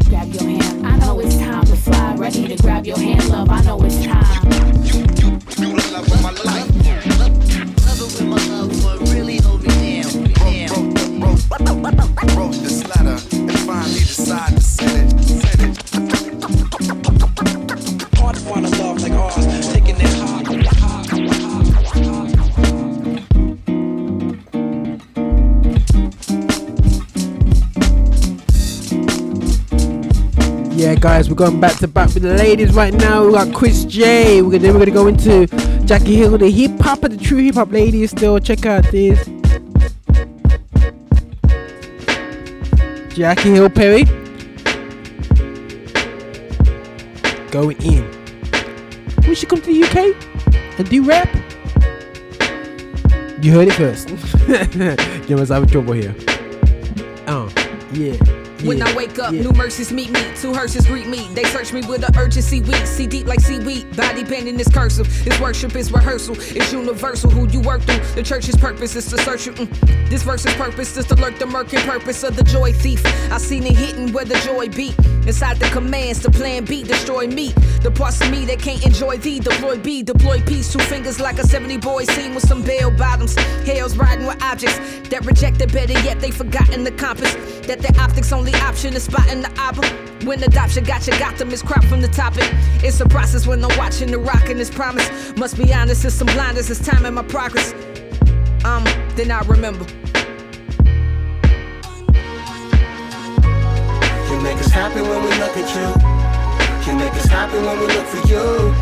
[0.09, 2.15] Grab your hand, I know it's time to fly.
[2.15, 3.49] Ready to grab your hand, love.
[3.49, 4.43] I know it's time.
[4.83, 5.07] You
[5.55, 6.67] the love of my life.
[7.17, 8.48] Love it with my
[31.39, 33.25] going back to back with the ladies right now.
[33.25, 34.43] We got Chrisjay.
[34.43, 35.47] We're gonna we're gonna go into
[35.85, 38.11] Jackie Hill, the hip hop of the true hip hop ladies.
[38.11, 39.23] Still, check out this.
[43.15, 44.03] Jackie Hill Perry
[47.51, 48.03] going in.
[49.25, 51.33] We should come to the UK and do rap.
[53.41, 54.09] You heard it first.
[55.29, 56.13] you must have trouble here.
[57.27, 57.49] Oh,
[57.93, 58.38] yeah.
[58.63, 61.29] When I wake up, new mercies meet me, two hearses greet me.
[61.33, 63.95] They search me with an urgency weak, see deep like seaweed.
[63.95, 67.29] Body bending is cursive, it's worship, it's rehearsal, it's universal.
[67.29, 69.53] Who you work through, the church's purpose is to search you.
[69.53, 70.09] Mm.
[70.09, 73.05] This verse's purpose is to lurk the murky purpose of the joy thief.
[73.31, 74.97] I seen it hitting where the joy beat.
[75.25, 77.53] Inside the commands, the plan B, destroy me.
[77.81, 80.71] The parts of me that can't enjoy thee, deploy B, deploy peace.
[80.73, 83.35] Two fingers like a 70 boy scene with some bell bottoms.
[83.65, 84.79] Hell's riding with objects
[85.09, 87.33] that rejected better yet they forgotten the compass.
[87.67, 89.85] That their optics only option is spotting the album.
[90.25, 92.49] When adoption got you, got them is crop from the topic.
[92.83, 95.09] It's a process when I'm watching the rock and this promise.
[95.37, 97.73] Must be honest, it's some blinders, it's time in my progress.
[98.65, 98.83] Um,
[99.15, 99.85] then I remember.
[104.29, 106.91] You make us happy when we look at you.
[106.91, 108.73] You make us happy when we look for you.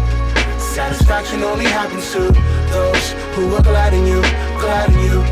[0.59, 2.20] Satisfaction only happens to
[2.72, 4.22] those who are glad in you,
[4.59, 5.24] glad in you.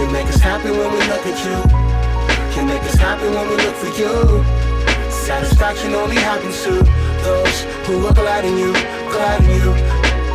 [0.00, 1.85] You make us happy when we look at you.
[2.56, 4.42] You make us happy when we look for you.
[5.10, 6.70] Satisfaction only happens to
[7.22, 8.72] those who are glad in you,
[9.12, 9.72] glad in you.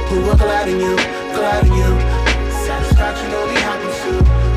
[0.10, 0.96] Who are glad in you,
[1.34, 2.00] glad in you.
[2.66, 4.12] Satisfaction only happens to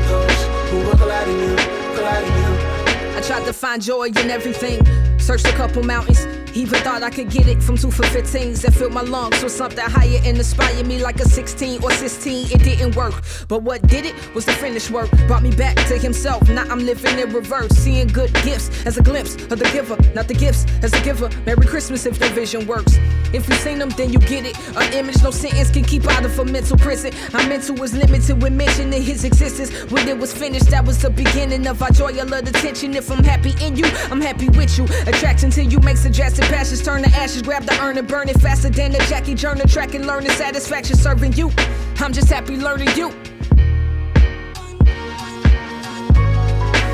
[0.09, 0.39] those
[0.69, 1.55] who are glad in you,
[1.95, 3.17] glad in you.
[3.17, 4.85] I tried to find joy in everything.
[5.17, 8.73] Searched a couple mountains, Even thought I could get it from two for 15s that
[8.73, 12.47] filled my lungs with something higher and inspired me like a 16 or 16.
[12.49, 13.13] It didn't work,
[13.49, 15.09] but what did it was the finished work.
[15.27, 16.47] Brought me back to himself.
[16.47, 20.29] Now I'm living in reverse, seeing good gifts as a glimpse of the giver, not
[20.29, 21.29] the gifts as a giver.
[21.45, 22.97] Merry Christmas if the vision works.
[23.33, 24.57] If you seen them, then you get it.
[24.77, 27.11] An image, no sentence can keep out of a mental prison.
[27.33, 29.71] Our mental was limited with mentioning his existence.
[29.91, 32.17] When it was finished, that was the beginning of our joy.
[32.17, 32.55] I love the.
[32.65, 34.85] If I'm happy in you, I'm happy with you.
[35.05, 37.41] Attraction to you makes a drastic passions turn to ashes.
[37.41, 40.95] Grab the urn and burn it faster than the Jackie Journal track and learning satisfaction
[40.95, 41.51] serving you.
[41.99, 43.09] I'm just happy learning you.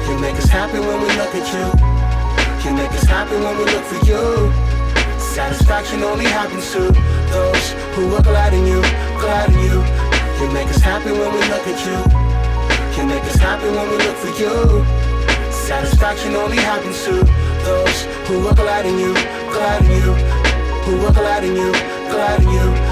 [0.07, 1.65] You make us happy when we look at you.
[2.69, 4.51] You make us happy when we look for you.
[5.19, 6.91] Satisfaction only happens to
[7.31, 8.81] those who are glad in you,
[9.19, 9.81] glad in you.
[10.41, 11.97] You make us happy when we look at you.
[12.97, 14.85] You make us happy when we look for you.
[15.51, 19.13] Satisfaction only happens to those who are glad in you,
[19.51, 20.13] glad you.
[20.85, 21.71] Who are glad you,
[22.09, 22.90] glad in you.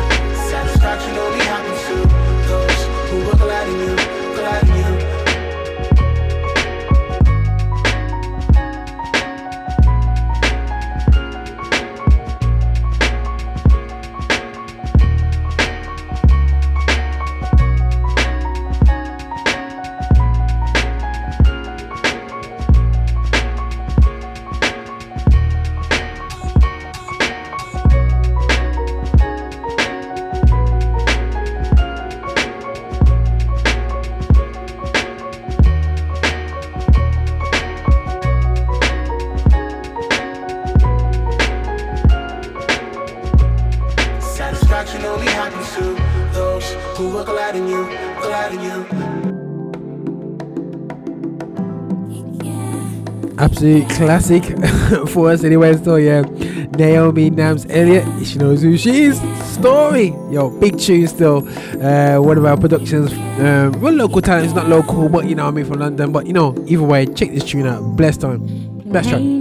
[53.59, 54.43] Absolute classic
[55.09, 55.75] for us anyway.
[55.83, 56.21] So yeah,
[56.77, 59.19] Naomi Namz Elliott, she knows who she is.
[59.51, 61.39] Story, yo, big tune still.
[61.83, 63.11] Uh, one of our productions.
[63.37, 64.45] Um, well, local talent.
[64.45, 66.13] It's not local, but you know I mean from London.
[66.13, 67.81] But you know, either way, check this tune out.
[67.97, 68.47] Blessed time.
[68.85, 69.38] Blessed track.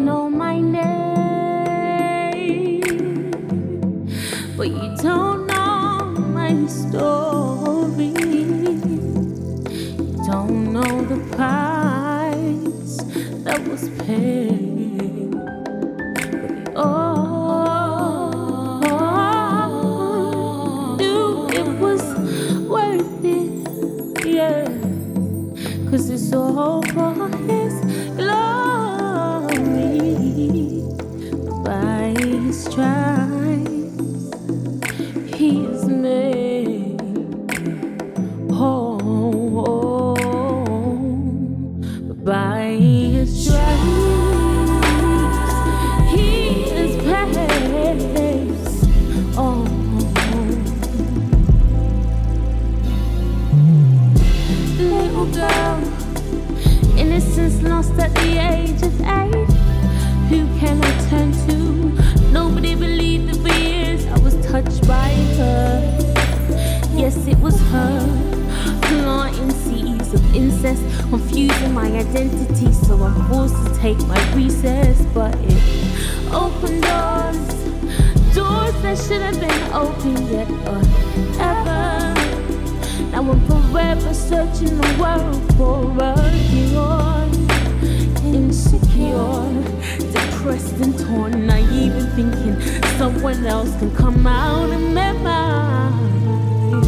[93.19, 96.83] Someone else can come out and make mine.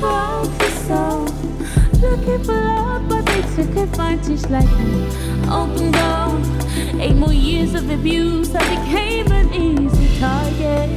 [0.00, 1.24] Focus so
[2.00, 7.00] looking for love, but they took advantage like an open door.
[7.00, 10.90] Eight more years of abuse, I became an easy target.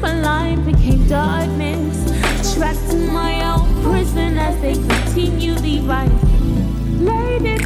[0.00, 6.32] My life became darkness, trapped in my own prison as they continually violated
[6.98, 7.61] my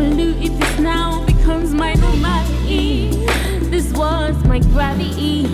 [0.00, 3.26] polluted this now becomes my normality.
[3.72, 5.46] This was my gravity,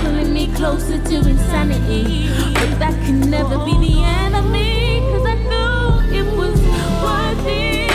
[0.00, 2.28] pulling me closer to insanity.
[2.54, 5.82] But that can never be the enemy, cause I knew
[6.20, 6.60] it was
[7.04, 7.90] worth it.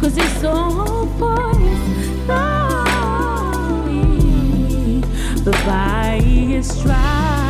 [0.00, 1.80] Cause it's all for his
[2.26, 2.98] glory.
[5.44, 7.47] But by his stripes,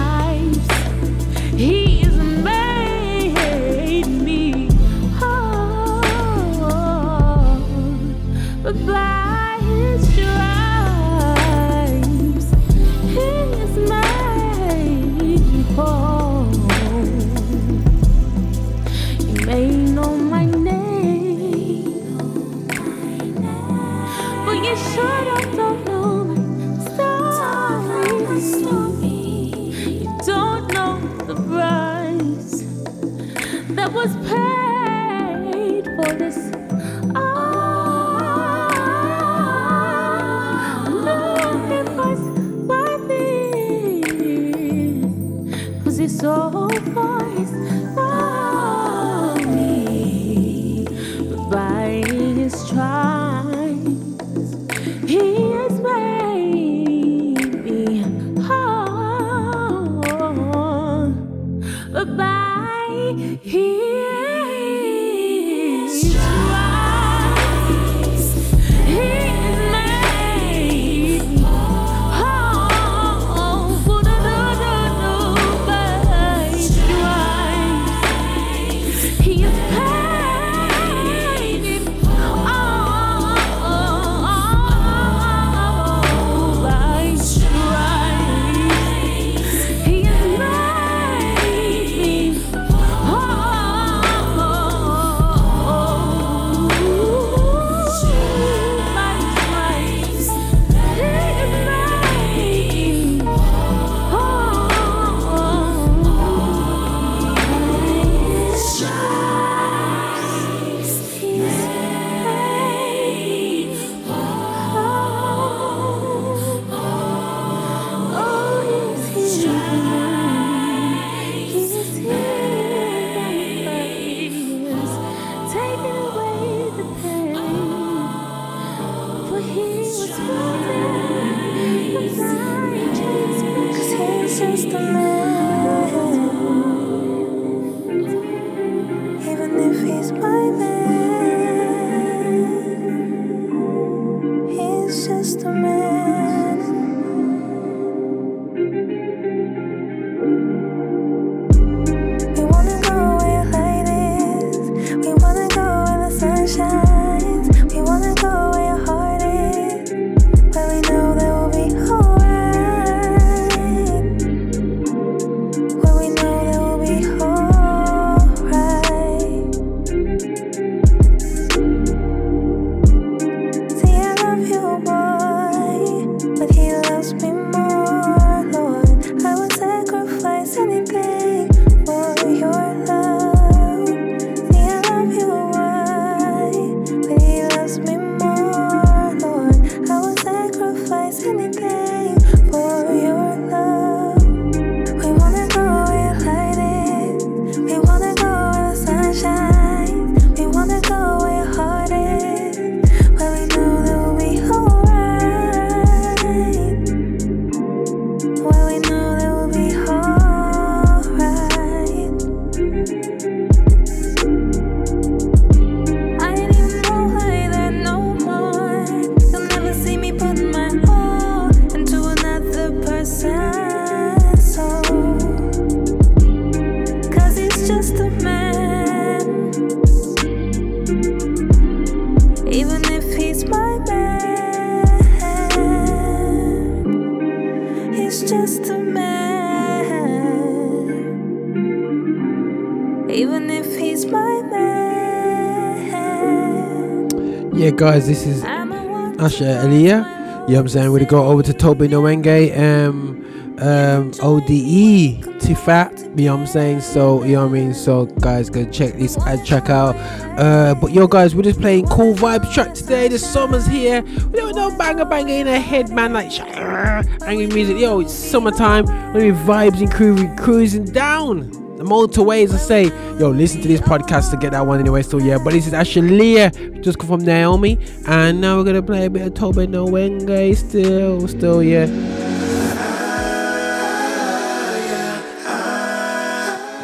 [247.93, 249.97] guys, this is Asha Elia.
[249.97, 250.93] You know what I'm saying?
[250.93, 255.99] We're gonna go over to Tobe Nwigwe, um, um, ODE to Fat.
[256.15, 256.83] You know what I'm saying?
[256.83, 257.73] So, you know what I mean?
[257.73, 259.97] So, guys, go check this ad track out.
[260.39, 263.09] Uh, but yo, guys, we're just playing cool vibes track today.
[263.09, 264.03] The summer's here.
[264.03, 266.13] We don't know banger banger in our head, man.
[266.13, 267.79] Like, sh- angry music.
[267.79, 268.85] Yo, it's summertime.
[269.15, 272.53] We're vibes and cru- cruising down the motorways.
[272.53, 272.85] I say,
[273.19, 275.03] yo, listen to this podcast to get that one anyway.
[275.03, 276.51] So yeah, but this is Leah,
[276.83, 280.57] just come from Naomi, and now we're gonna play a bit of Tobe Nwigwe.
[280.57, 281.87] Still, still, yeah.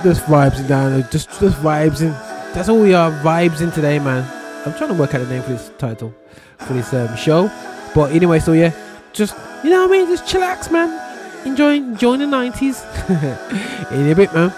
[0.03, 2.13] Just vibes down, just just vibes and
[2.55, 4.23] that's all we are vibes in today, man.
[4.67, 6.15] I'm trying to work out a name for this title
[6.59, 7.51] for this um, show,
[7.95, 8.73] but anyway, so yeah,
[9.13, 9.35] just
[9.65, 11.01] you know what I mean, just chillax, man.
[11.47, 12.81] Enjoy, enjoy the 90s.
[13.93, 14.53] in a bit, man.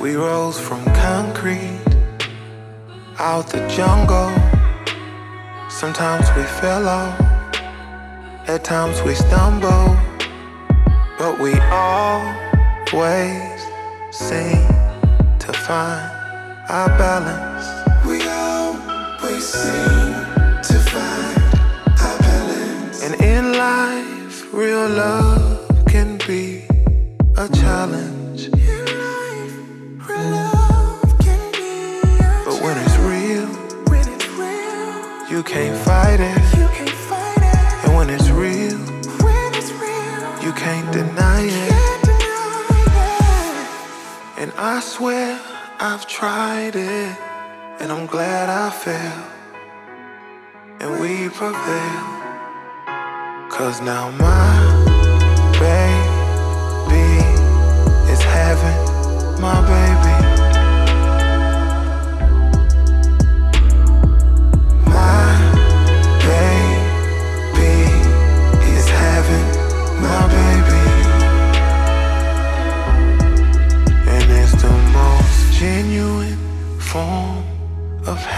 [0.00, 1.83] We rose from concrete
[3.24, 4.30] out the jungle.
[5.70, 6.42] Sometimes we
[6.86, 7.18] off,
[8.46, 9.96] at times we stumble,
[11.18, 12.20] but we always
[14.10, 14.68] seem
[15.44, 16.04] to find
[16.68, 17.66] our balance.
[18.06, 20.12] We always seem
[20.68, 21.38] to find
[22.04, 23.02] our balance.
[23.04, 26.66] And in life, real love can be
[27.38, 28.13] a challenge.
[35.30, 36.36] You can't fight it.
[36.58, 37.84] You can't fight it.
[37.84, 38.78] And when it's real,
[40.44, 41.72] you can't deny it.
[44.36, 45.40] And I swear
[45.80, 47.16] I've tried it.
[47.80, 49.24] And I'm glad I failed.
[50.80, 52.04] And we prevail.
[53.48, 54.60] Cause now my
[55.58, 57.24] baby
[58.12, 60.13] is having my baby.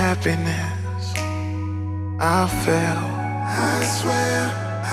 [0.08, 1.04] Happiness
[2.20, 3.10] I felt.
[3.70, 4.38] I swear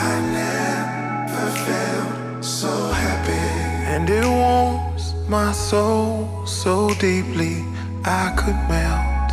[0.10, 2.74] I never felt so
[3.04, 3.48] happy.
[3.94, 7.56] And it warms my soul so deeply
[8.04, 9.30] I could melt.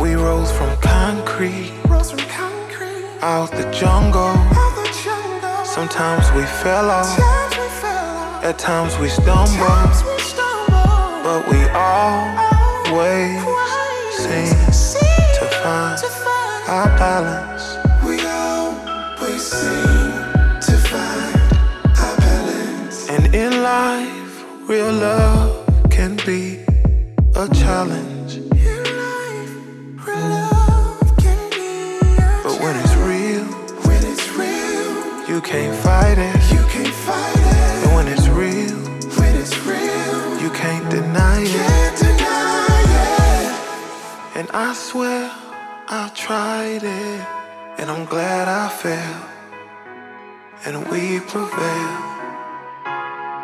[0.00, 1.72] We rose from concrete,
[3.22, 4.34] out the jungle.
[5.64, 7.20] Sometimes we fell off,
[8.42, 10.11] at times we stumbled,
[11.32, 13.40] but we always
[14.22, 14.52] seem
[15.38, 15.98] to find
[16.68, 17.64] our balance.
[18.04, 20.12] We always seem
[20.68, 21.40] to find
[22.04, 23.08] our balance.
[23.08, 26.60] And in life, real love can be
[27.34, 28.11] a challenge.
[44.54, 45.32] I swear
[45.88, 47.26] I've tried it,
[47.78, 49.24] and I'm glad I failed,
[50.66, 51.96] and we prevail.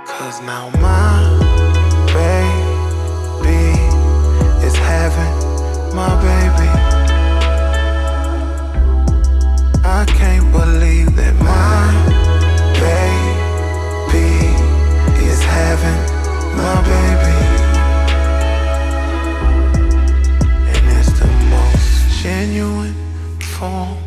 [0.06, 1.24] Cause now my
[2.12, 3.72] baby
[4.66, 5.34] is having
[5.96, 6.68] my baby.
[9.82, 11.88] I can't believe that my
[12.84, 14.44] baby
[15.24, 16.00] is having
[16.54, 17.47] my baby.
[22.38, 22.94] Genuine
[23.56, 23.98] form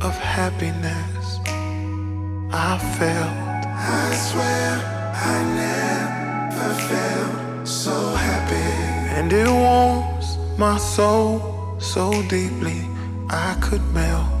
[0.00, 1.26] of happiness
[2.70, 3.62] I felt.
[4.00, 4.70] I swear
[5.32, 7.96] I never felt so
[8.28, 8.72] happy.
[9.16, 12.80] And it warms my soul so deeply
[13.28, 14.35] I could melt.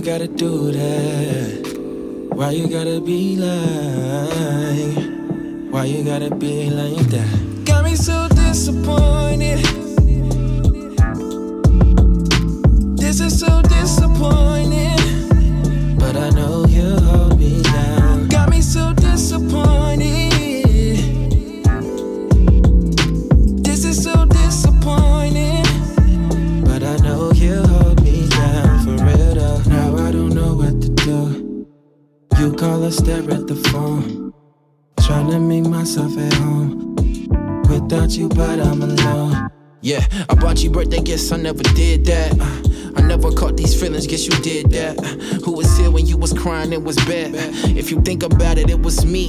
[0.00, 2.30] You gotta do that?
[2.32, 3.79] Why you gotta be like?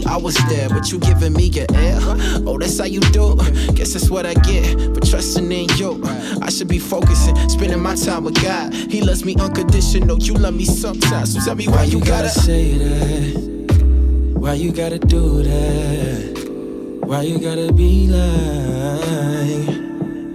[0.07, 1.99] I was there, but you giving me your air.
[2.45, 3.35] Oh, that's how you do.
[3.73, 6.01] Guess that's what I get for trusting in you.
[6.41, 8.73] I should be focusing, spending my time with God.
[8.73, 10.19] He loves me unconditional.
[10.19, 11.33] You love me sometimes.
[11.33, 14.35] So tell me why, you gotta say that?
[14.37, 17.01] Why you gotta do that?
[17.05, 19.81] Why you gotta be like?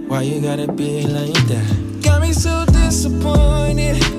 [0.09, 2.01] Why you gotta be like that?
[2.01, 4.16] Got me so disappointed.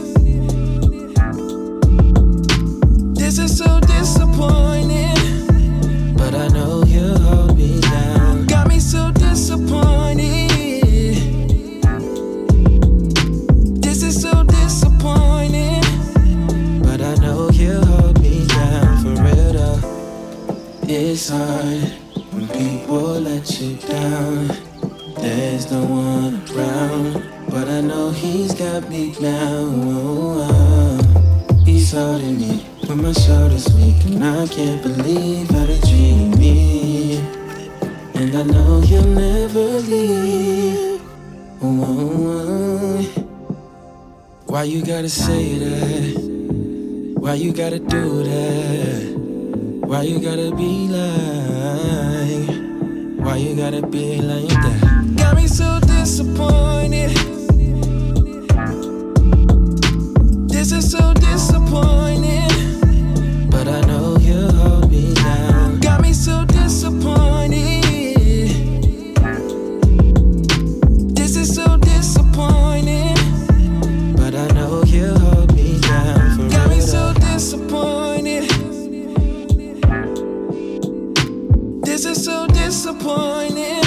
[81.98, 83.82] This is so disappointing.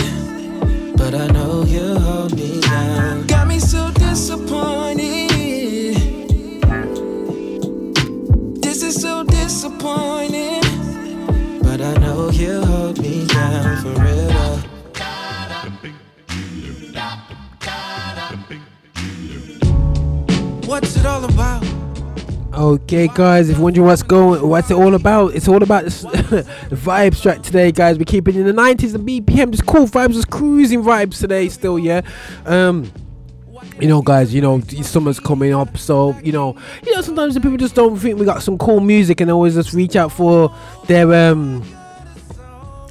[0.98, 3.26] But I know you hold me down.
[3.26, 5.30] Got me so disappointed.
[8.62, 10.60] This is so disappointing.
[11.64, 14.60] But I know you hold me down for real.
[20.68, 21.61] What's it all about?
[22.54, 25.34] Okay, guys, if you're wondering what's going, what's it all about?
[25.34, 27.98] It's all about this, the vibes track today, guys.
[27.98, 31.80] We're keeping in the 90s and BPM, just cool vibes, just cruising vibes today, still,
[31.80, 32.02] yeah.
[32.46, 32.92] Um,
[33.80, 37.40] you know, guys, you know, summer's coming up, so you know, you know, sometimes the
[37.40, 40.54] people just don't think we got some cool music, and always just reach out for
[40.88, 41.62] their um,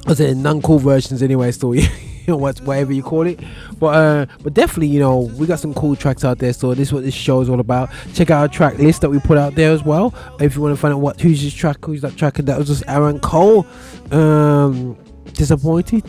[0.05, 1.51] what's it, non-cool versions, anyway.
[1.51, 1.89] Still, what,
[2.27, 3.39] whatever you call it,
[3.79, 6.53] but uh, but definitely, you know, we got some cool tracks out there.
[6.53, 7.89] So this is what this show is all about.
[8.13, 10.13] Check out our track list that we put out there as well.
[10.39, 12.57] If you want to find out what who's this track, who's that track, and that
[12.57, 13.65] was just Aaron Cole.
[14.11, 14.97] Um,
[15.33, 16.03] disappointed.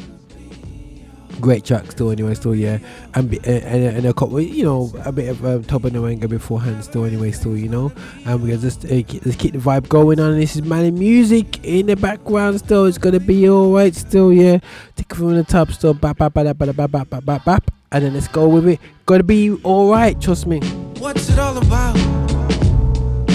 [1.41, 2.79] Great track still anyway still yeah.
[3.15, 6.85] And be, and, and, a couple you know a bit of um, Tobe Nwigwe beforehand
[6.85, 7.93] still anyway still you know.
[8.27, 10.39] And we're just uh, keep, let's keep the vibe going on.
[10.39, 12.87] This is Mali Music in the background still.
[12.87, 14.59] It's gonna be alright still yeah.
[14.97, 17.71] Take it from the top still bap bap bap bap bap bap bap bap bap.
[17.91, 18.81] And then let's go with it.
[19.07, 20.61] Gotta be alright trust me.
[20.99, 21.97] What's it all about?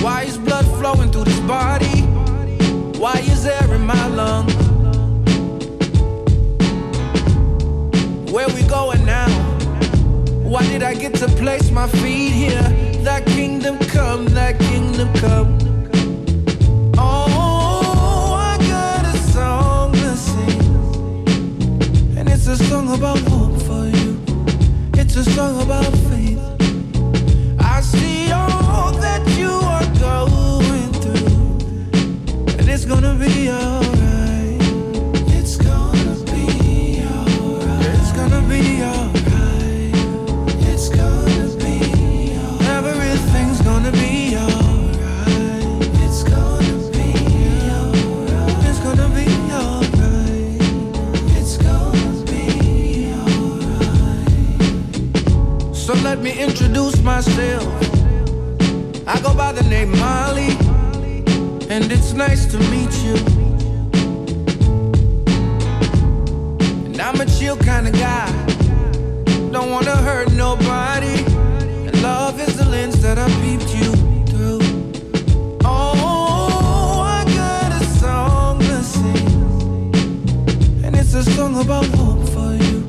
[0.02, 2.02] Why is blood flowing through this body?
[2.98, 4.67] Why is air in my lungs?
[8.32, 9.30] Where we going now?
[10.44, 12.62] Why did I get to place my feet here?
[13.04, 15.58] That kingdom come, that kingdom come.
[16.98, 21.28] Oh, I got a song to sing.
[22.18, 24.22] And it's a song about hope for you.
[24.96, 26.42] It's a song about faith.
[27.60, 33.87] I see all that you are going through, and it's gonna be alright.
[56.28, 57.64] Me introduce myself.
[59.08, 60.50] I go by the name Mali,
[61.70, 63.16] and it's nice to meet you.
[66.86, 68.30] And I'm a chill kind of guy,
[69.54, 71.24] don't wanna hurt nobody.
[71.88, 73.92] And love is the lens that I peeped you
[74.30, 74.60] through.
[75.64, 79.96] Oh, I got a song to sing,
[80.84, 82.86] and it's a song about hope for you.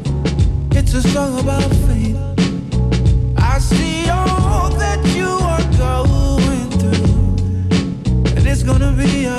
[0.72, 1.70] It's a song about
[8.68, 9.37] gonna be alright.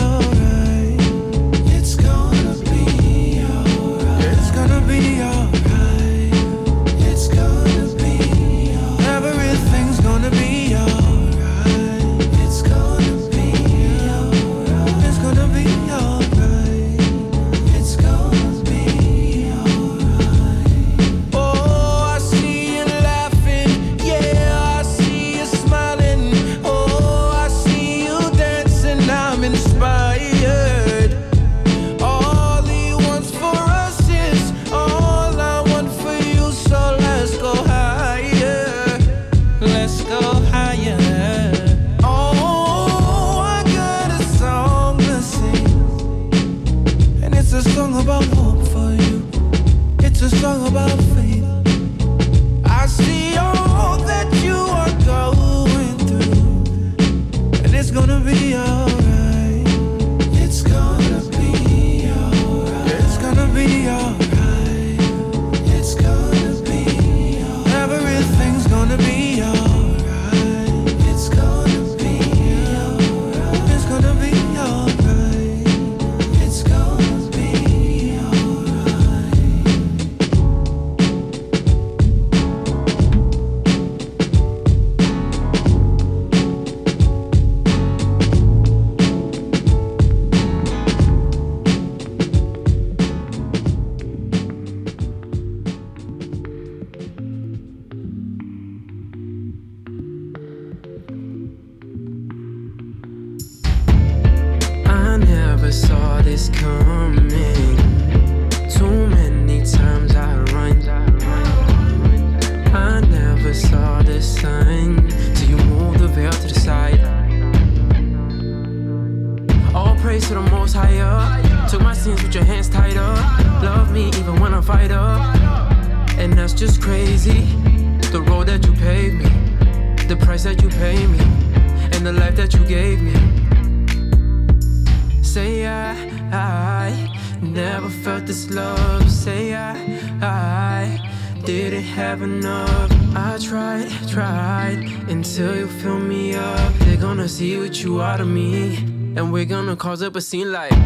[150.09, 150.78] up a scene like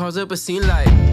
[0.00, 1.09] cause up a scene like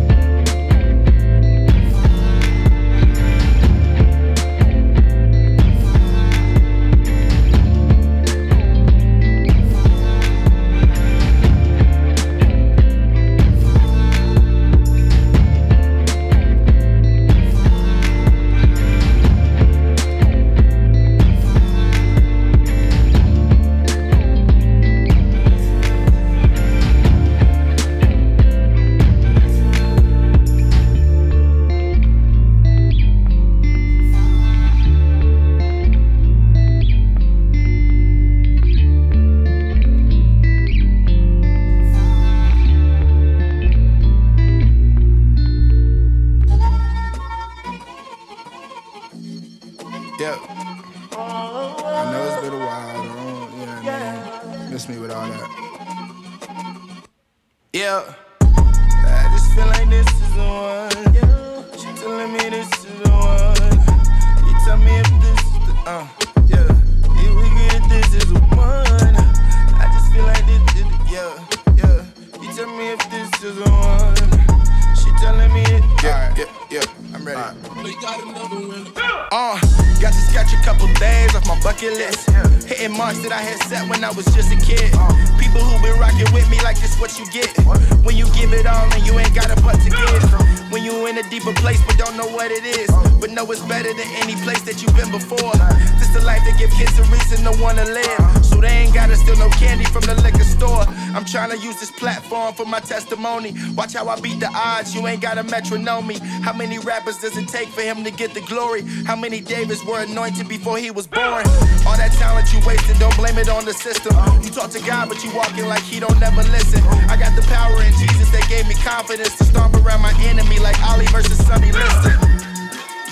[103.98, 104.94] how I beat the odds.
[104.94, 106.12] You ain't got a metronome.
[106.46, 108.84] How many rappers does it take for him to get the glory?
[109.06, 111.44] How many Davids were anointed before he was born?
[111.88, 114.14] All that talent you wasted, don't blame it on the system.
[114.44, 116.84] You talk to God, but you walking like he don't never listen.
[117.10, 120.60] I got the power in Jesus that gave me confidence to stomp around my enemy
[120.60, 122.37] like Ali versus Sonny Liston.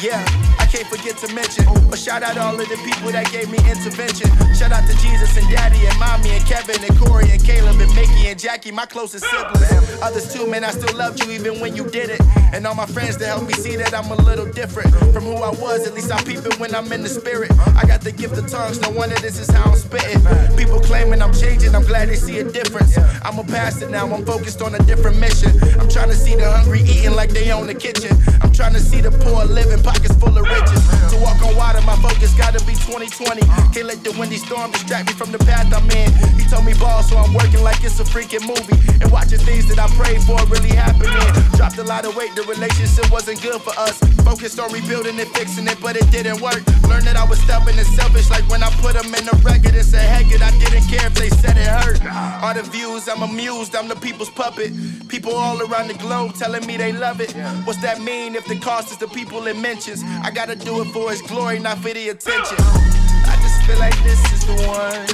[0.06, 0.22] Yeah,
[0.60, 1.65] I can't forget to mention.
[1.90, 4.30] But shout out all of the people that gave me intervention.
[4.53, 7.90] Shout out to Jesus and Daddy and Mommy and Kevin and Corey and Caleb and
[7.95, 9.65] Mickey and Jackie, my closest siblings.
[10.03, 12.22] Others too, man, I still loved you even when you did it.
[12.53, 15.38] And all my friends to help me see that I'm a little different from who
[15.38, 15.88] I was.
[15.88, 17.49] At least I peep it when I'm in the spirit.
[17.76, 20.22] I got the gift of tongues, no wonder this is how I'm spitting.
[20.56, 22.95] People claiming I'm changing, I'm glad they see a difference.
[23.23, 25.49] I'm a pastor now, I'm focused on a different mission.
[25.80, 28.15] I'm trying to see the hungry eating like they own the kitchen.
[28.44, 30.82] I'm trying to see the poor living, pockets full of riches.
[31.11, 33.44] To walk on water, my focus gotta be 2020.
[33.76, 36.07] Can't let the windy storm distract me from the path I'm in.
[36.40, 38.80] He told me ball, so I'm working like it's a freaking movie.
[39.03, 41.11] And watching things that I prayed for really happening.
[41.60, 43.99] Dropped a lot of weight, the relationship wasn't good for us.
[44.23, 46.64] Focused on rebuilding and fixing it, but it didn't work.
[46.88, 49.76] Learned that I was stubborn and selfish, like when I put them in the record
[49.76, 51.99] and said, heck it, I didn't care if they said it hurt.
[52.41, 54.72] All the views, I'm amused, I'm the people's puppet.
[55.07, 57.32] People all around the globe telling me they love it.
[57.65, 60.03] What's that mean if the cost is the people it mentions?
[60.23, 62.57] I gotta do it for his glory, not for the attention.
[62.60, 65.06] I just feel like this is the one.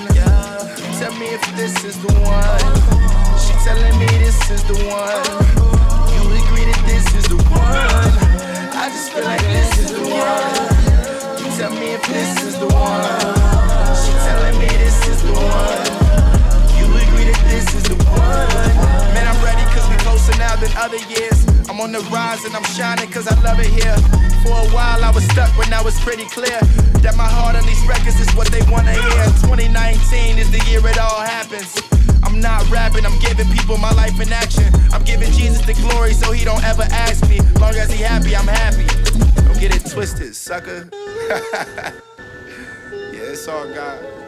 [0.99, 2.59] Tell me if this is the one.
[3.37, 5.23] She telling me this is the one.
[6.13, 8.13] You agree that this is the one.
[8.73, 11.39] I just feel like this is the one.
[11.39, 13.35] You tell me if this is the one.
[14.01, 15.85] She telling me this is the one.
[16.79, 19.00] You agree that this is the one.
[20.81, 21.45] Other years.
[21.69, 23.95] I'm on the rise and I'm shining cause I love it here.
[24.41, 26.57] For a while I was stuck, but now it's pretty clear
[27.05, 29.25] that my heart on these records is what they wanna hear.
[29.45, 31.77] 2019 is the year it all happens.
[32.23, 34.73] I'm not rapping, I'm giving people my life in action.
[34.91, 37.39] I'm giving Jesus the glory so he don't ever ask me.
[37.61, 38.89] Long as he happy, I'm happy.
[39.45, 40.89] Don't get it twisted, sucker.
[41.29, 41.93] yeah,
[43.29, 44.20] it's all God.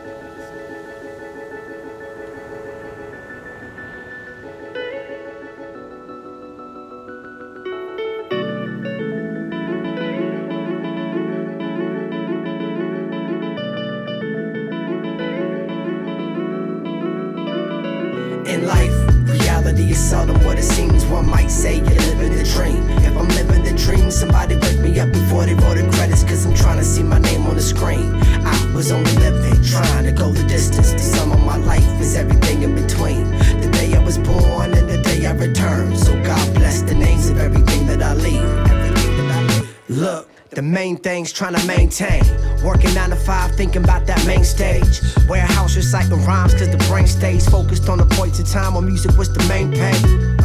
[41.32, 42.24] Trying to maintain.
[42.64, 45.02] Working nine to five, thinking about that main stage.
[45.30, 49.18] Warehouse reciting rhymes, cause the brain stays focused on the points of time when music
[49.18, 50.38] was the main pain.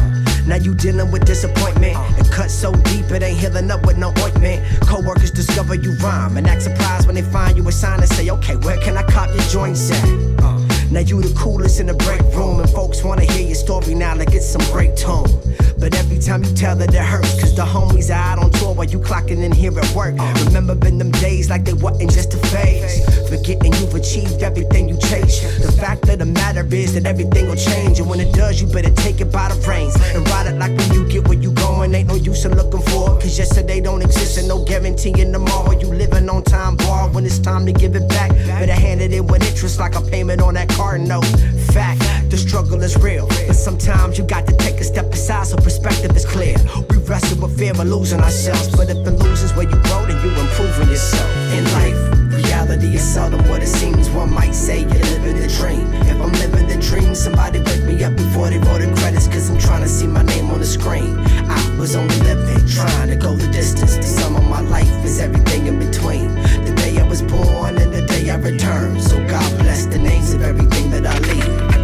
[0.47, 1.97] Now you dealing with disappointment.
[2.17, 4.65] It cuts so deep, it ain't healing up with no ointment.
[4.81, 8.29] Co-workers discover you rhyme and act surprised when they find you a sign and say,
[8.29, 10.03] okay, where can I cop your joints at?
[10.91, 14.15] Now you the coolest in the break room, and folks wanna hear your story now
[14.15, 15.29] like it's some great tone.
[15.79, 18.73] But every time you tell it, it hurts, cause the homies are out on tour
[18.73, 20.19] while you clocking in here at work.
[20.19, 20.45] Uh-huh.
[20.45, 22.99] Remember been them days like they wasn't just a phase.
[23.29, 25.39] Forgetting you've achieved everything you chase.
[25.65, 28.67] The fact of the matter is that everything will change, and when it does, you
[28.67, 31.51] better take it by the reins and ride it like when you get where you
[31.51, 31.95] going.
[31.95, 35.31] Ain't no use in looking for it, cause yesterday don't exist, and no guarantee in
[35.31, 35.71] tomorrow.
[35.71, 38.31] You living on time bar when it's time to give it back.
[38.31, 41.25] Better hand it in with interest like a payment on that car note.
[41.71, 45.55] Fact, the struggle is real, but sometimes you got to take a step aside so
[45.69, 46.55] perspective is clear.
[46.89, 50.17] We wrestle with fear of losing ourselves, but if the losing's where you grow, then
[50.25, 51.29] you improving yourself.
[51.53, 51.99] In life,
[52.43, 54.09] reality is seldom what it seems.
[54.09, 55.85] One might say you're living the dream.
[56.09, 59.47] If I'm living the dream, somebody wake me up before they roll the credits, cause
[59.51, 61.19] I'm trying to see my name on the screen.
[61.45, 63.95] I was only living, trying to go the distance.
[63.97, 66.33] The sum of my life is everything in between.
[66.65, 69.03] The day I was born and the day I returned.
[69.03, 71.78] So God bless the names of everything that I lead.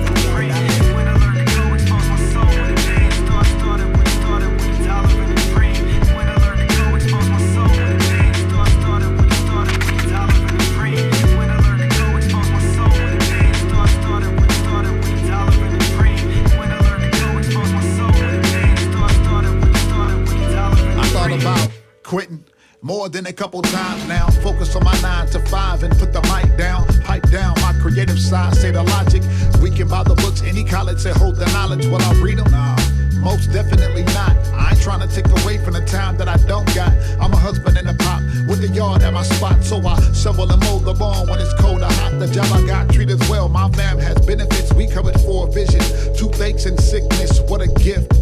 [22.05, 22.43] Quitting
[22.81, 24.27] more than a couple times now.
[24.43, 26.87] Focus on my nine to five and put the mic down.
[27.01, 29.23] Pipe down my creative side, say the logic.
[29.61, 32.51] We can buy the books, any college say hold the knowledge while I read them.
[32.51, 32.77] Nah,
[33.21, 34.37] most definitely not.
[34.53, 36.93] I ain't trying to take away from the time that I don't got.
[37.19, 40.51] I'm a husband and a pop with the yard at my spot, so I shovel
[40.51, 42.19] and mow the lawn when it's cold or hot.
[42.19, 43.49] The job I got treated well.
[43.49, 44.71] My fam has benefits.
[44.73, 45.81] We covered four vision,
[46.15, 47.41] toothaches and sickness.
[47.49, 48.13] What a gift.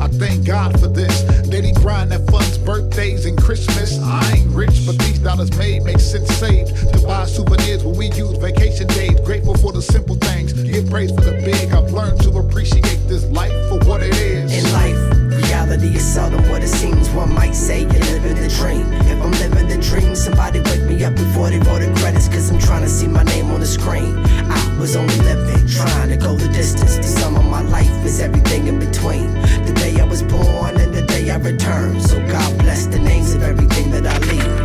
[0.00, 1.22] I thank God for this.
[1.48, 3.98] Daily grind that funds birthdays and Christmas.
[4.02, 8.06] I ain't rich, but these dollars made make sense saved to buy souvenirs when we
[8.12, 9.20] use vacation days.
[9.20, 10.54] Grateful for the simple things.
[10.54, 11.72] Give praise for the big.
[11.72, 14.64] I've learned to appreciate this life for what it is.
[14.64, 15.09] In life,
[15.80, 17.08] reality is seldom what it seems.
[17.10, 18.92] One might say you're living the dream.
[18.92, 22.50] If I'm living the dream, somebody wake me up before they roll the credits, cause
[22.50, 24.18] I'm trying to see my name on the screen.
[24.26, 26.96] I was only living, trying to go the distance.
[26.96, 29.32] The sum of my life is everything in between.
[29.64, 32.02] The day I was born and the day I returned.
[32.02, 34.59] So God bless the names of everything that I leave.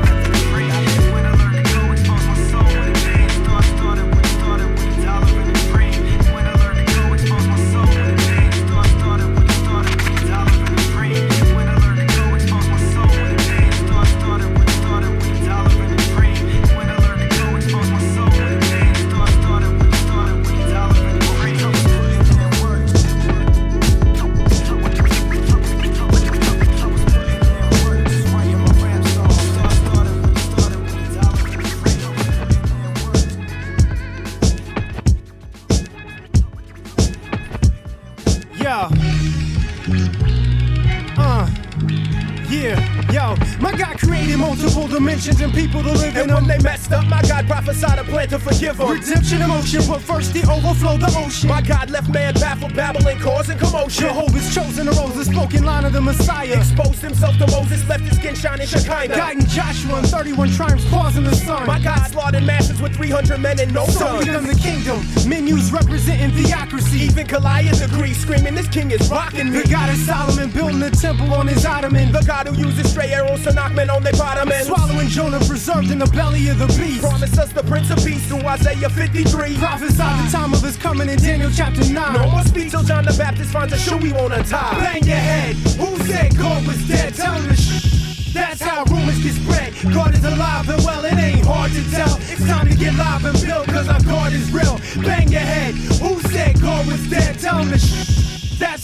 [45.28, 48.38] And people to live in when they messed up, my God prophesied a plan to
[48.38, 48.90] forgive them.
[48.90, 51.50] Redemption emotion, but first he overflowed the ocean.
[51.50, 54.06] My God left man baffled, babbling, causing commotion.
[54.06, 56.58] Jehovah's chosen arose the spoken line of the Messiah.
[56.58, 59.16] Exposed himself to Moses, left his skin shining Shekinah.
[59.16, 61.66] Guiding Joshua and 31 tribes causing the sun.
[61.66, 64.26] My God slaughtered masses with 300 men and no So sons.
[64.26, 67.00] the kingdom, menus representing theocracy.
[67.00, 69.62] Even Goliath agrees, screaming, This king is rocking me.
[69.62, 72.12] The God of Solomon building a temple on his ottoman.
[72.12, 74.68] The God who uses stray arrows to knock men on their bottom ends.
[74.68, 77.02] Swallowing Jonah preserved in the belly of the beast.
[77.02, 79.58] Promised us the Prince of Peace through Isaiah 53.
[79.58, 82.14] Prophesied the time of his coming in Daniel chapter 9.
[82.14, 84.74] No more speech till John the Baptist finds a shoe he won't untie.
[84.80, 85.56] Bang your head.
[85.80, 87.16] Who said God was dead?
[87.16, 89.94] Tell him the sh- That's how rumors get spread.
[89.94, 92.18] God is alive and well, it ain't hard to tell.
[92.28, 94.78] It's time to get live and build, cause our God is real.
[95.04, 95.76] Bang your head.
[96.04, 97.40] Who said God was dead?
[97.40, 98.25] Tell him the sh-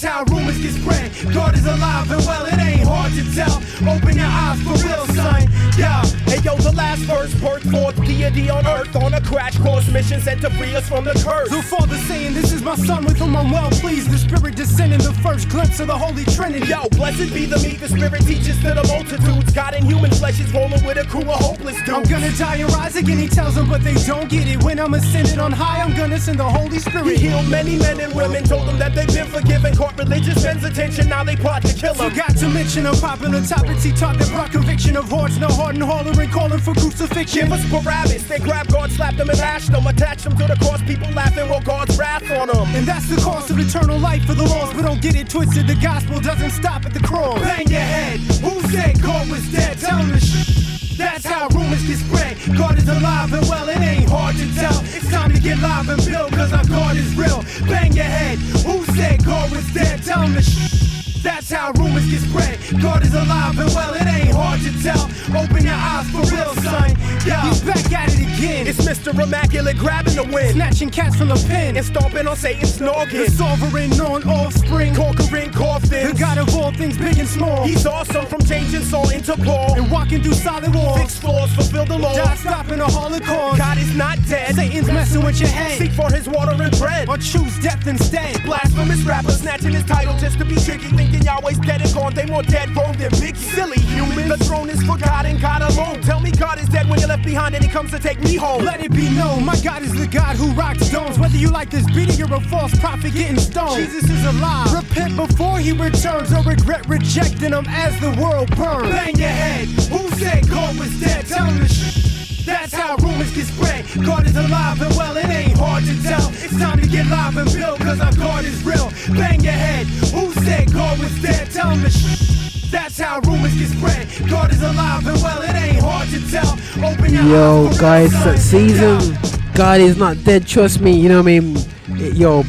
[0.01, 1.33] that's how rumors get spread.
[1.33, 3.57] God is alive and well, it ain't hard to tell.
[3.87, 5.47] Open your eyes for real, son.
[5.77, 6.03] Yeah.
[6.25, 10.19] Hey yo, the last verse, birth forth deity on earth on a crash course mission
[10.21, 11.49] sent to free us from the curse.
[11.49, 14.09] The Father saying, This is my son with whom I'm well pleased.
[14.09, 16.67] The Spirit descending, the first glimpse of the Holy Trinity.
[16.67, 19.53] Yo, blessed be the meek, the spirit teaches to the multitudes.
[19.53, 21.89] God in human flesh is rolling with a crew of hopeless dudes.
[21.89, 24.63] I'm gonna die and rise again, he tells them, but they don't get it.
[24.63, 27.17] When I'm ascended on high, I'm gonna send the Holy He Spirit.
[27.17, 29.75] healed many men and women, told them that they've been forgiven.
[29.91, 32.11] Caught religious men's attention, now they plot to kill him.
[32.11, 35.75] Forgot to mention a popular topics he taught that brought conviction of hearts, no heart
[35.75, 37.43] and hollering, calling for crucifixion.
[37.43, 40.55] Give us Barabbas, they grab God, slap them and lashed them, attach them to the
[40.55, 42.75] cross, people laughing while God's wrath on them.
[42.75, 45.67] And that's the cost of eternal life for the lost, but don't get it twisted.
[45.67, 47.39] The gospel doesn't stop at the cross.
[47.39, 48.19] Bang your head.
[48.19, 49.77] Who said God was dead?
[49.79, 50.60] Tell him the sh-
[51.01, 52.37] That's how rumors get spread.
[52.57, 54.79] God is alive and well, it ain't hard to tell.
[54.83, 57.43] It's time to get live and build, cause our God is real.
[57.67, 58.37] Bang your head.
[58.67, 60.03] Who said God was dead?
[60.03, 62.59] Tell sh- that's how rumors get spread.
[62.81, 65.05] God is alive and well, it ain't hard to tell.
[65.37, 66.95] Open your eyes for real, son.
[67.25, 68.67] Yeah, he's back at it again.
[68.67, 69.13] It's Mr.
[69.13, 71.77] Immaculate grabbing the wind snatching cats from the pen.
[71.77, 73.25] and stomping on Satan's noggin.
[73.25, 74.95] The sovereign on offspring.
[74.95, 75.89] Conquering coffins.
[75.89, 76.15] The.
[76.19, 77.63] God of all things big and small.
[77.63, 79.75] He's awesome from changing Saul into Paul.
[79.75, 80.99] and walking through solid walls.
[80.99, 82.15] Fix flaws, fulfill the law.
[82.15, 83.57] God stopping the holocaust.
[83.57, 84.55] God is not dead.
[84.55, 85.77] Satan's messing with your head.
[85.77, 87.07] Seek for his water and bread.
[87.07, 88.43] Or choose death instead.
[88.43, 90.89] Blasphemous rapper snatching his title just to be tricky.
[91.11, 92.13] Thinking Yahweh's dead and gone.
[92.13, 94.29] They more dead wrong than big silly human.
[94.29, 96.01] The throne is for God and God alone.
[96.01, 98.35] Tell me God is dead when you're left behind and he comes to take me
[98.35, 98.63] home.
[98.63, 101.19] Let it be known, my God is the God who rocks domes.
[101.19, 103.75] Whether you like this beat or you're a false prophet getting stoned.
[103.75, 104.71] Jesus is alive.
[104.71, 108.89] Repent before he returns or regret rejecting him as the world burns.
[108.89, 109.67] Bang your head.
[109.67, 111.27] Who said God was dead?
[111.27, 112.10] Tell him the sh-
[112.45, 113.85] That's how rumors get spread.
[114.05, 116.29] God is alive and well, it ain't hard to tell.
[116.29, 118.91] It's time to get live and build, cause our God is real.
[119.13, 119.85] Bang your head.
[120.13, 121.51] Who said God was dead?
[121.51, 124.29] Tell sh- that's how rumors get spread.
[124.29, 126.53] God is alive and well, it ain't hard to tell.
[126.83, 129.17] Open your Yo, eyes guys, real, season,
[129.53, 130.47] God is not dead.
[130.47, 130.97] Trust me.
[130.97, 131.57] You know what I mean.
[132.01, 132.43] Yo,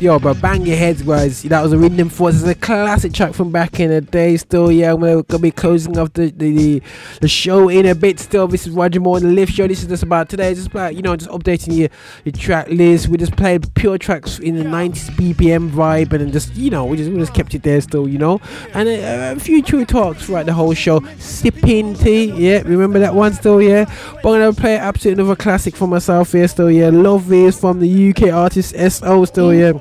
[0.00, 1.44] yo, but bang your heads, guys.
[1.44, 2.40] That was a Rhythm Force.
[2.42, 4.36] It's a classic track from back in the day.
[4.36, 6.82] Still, yeah, I'm gonna, gonna be closing off the, the
[7.20, 8.18] the show in a bit.
[8.18, 9.68] Still, this is Roger Moore, the Lift Show.
[9.68, 10.52] This is just about today.
[10.54, 11.88] Just about you know, just updating your
[12.24, 13.06] your track list.
[13.06, 16.84] We just played pure tracks in the 90s BPM vibe, and then just you know,
[16.84, 17.80] we just we just kept it there.
[17.80, 18.40] Still, you know,
[18.74, 21.00] and a, a few true talks throughout the whole show.
[21.18, 23.32] Sipping tea, yeah, remember that one?
[23.34, 23.84] Still, yeah.
[24.20, 26.48] But I'm gonna play absolutely another classic for myself here.
[26.48, 26.90] Still, yeah.
[26.90, 29.24] Love is from the UK artist Oh, SO.
[29.24, 29.72] Still, yeah.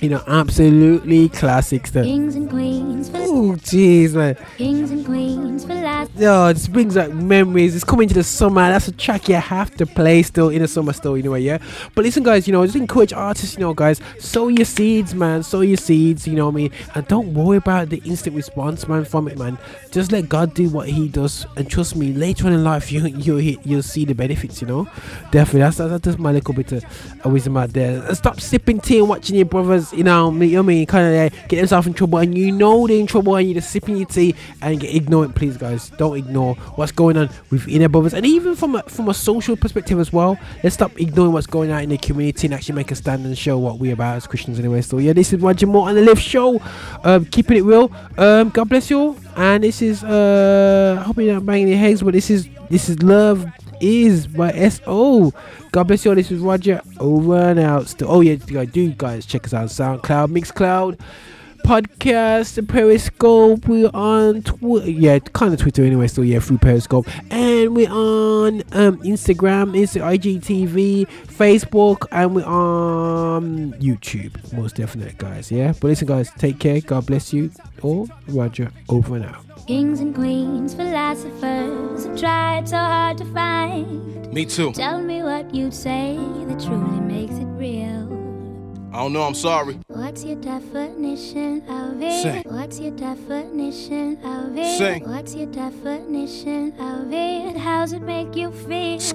[0.00, 2.04] You know, absolutely classic stuff.
[2.04, 4.36] Kings and queens for Oh, jeez, man.
[4.56, 5.74] kings and queens for
[6.20, 7.74] this brings back memories.
[7.74, 8.68] It's coming to the summer.
[8.68, 11.58] That's a track you have to play still in the summer, still, you anyway, yeah.
[11.94, 15.42] But listen, guys, you know, just encourage artists, you know, guys, sow your seeds, man.
[15.42, 16.72] Sow your seeds, you know what I mean?
[16.94, 19.58] And don't worry about the instant response, man, from it, man.
[19.90, 21.46] Just let God do what He does.
[21.56, 24.68] And trust me, later on in life, you, you'll, hit, you'll see the benefits, you
[24.68, 24.84] know?
[25.30, 25.60] Definitely.
[25.60, 26.84] That's, that's just my little bit of
[27.24, 28.02] wisdom out there.
[28.02, 30.86] And stop sipping tea and watching your brothers, you know, you know I mean?
[30.86, 32.18] Kind of uh, get themselves in trouble.
[32.18, 35.34] And you know they're in trouble and you're just sipping your tea and get ignorant,
[35.34, 35.90] please, guys.
[35.90, 38.14] Don't ignore what's going on within their brothers.
[38.14, 41.70] And even from a, from a social perspective as well, let's stop ignoring what's going
[41.70, 44.26] on in the community and actually make a stand and show what we're about as
[44.26, 44.82] Christians anyway.
[44.82, 46.60] So, yeah, this is Roger Moore on the Lift Show.
[47.04, 47.92] Um, keeping it real.
[48.16, 49.16] Um, God bless you all.
[49.36, 52.88] And this is, uh, I hope you're not banging your heads, but this is, this
[52.88, 53.46] is Love
[53.80, 55.32] is by SO.
[55.72, 56.14] God bless you all.
[56.14, 57.88] This is Roger over and out.
[57.88, 60.98] Still, oh yeah, guys, do guys check us out on SoundCloud, Mixcloud,
[61.64, 63.66] podcast, Periscope.
[63.66, 66.06] We're on Twitter, yeah, kind of Twitter anyway.
[66.08, 73.72] Still, yeah, through Periscope, and we're on um, Instagram, it's IGTV, Facebook, and we're on
[73.74, 74.52] YouTube.
[74.52, 75.50] Most definite, guys.
[75.50, 76.80] Yeah, but listen, guys, take care.
[76.80, 77.50] God bless you
[77.82, 78.08] all.
[78.28, 79.49] Roger over and out.
[79.70, 84.32] Kings and queens, philosophers have tried so hard to find.
[84.32, 84.72] Me too.
[84.72, 86.16] Tell me what you'd say
[86.48, 88.02] that truly makes it real.
[88.92, 89.78] I don't know, I'm sorry.
[89.86, 92.20] What's your definition of it?
[92.20, 92.42] Sing.
[92.52, 94.76] What's your definition of it?
[94.76, 95.08] Sing.
[95.08, 97.56] What's your definition of it?
[97.56, 98.98] How's it make you feel?
[98.98, 99.12] Let's.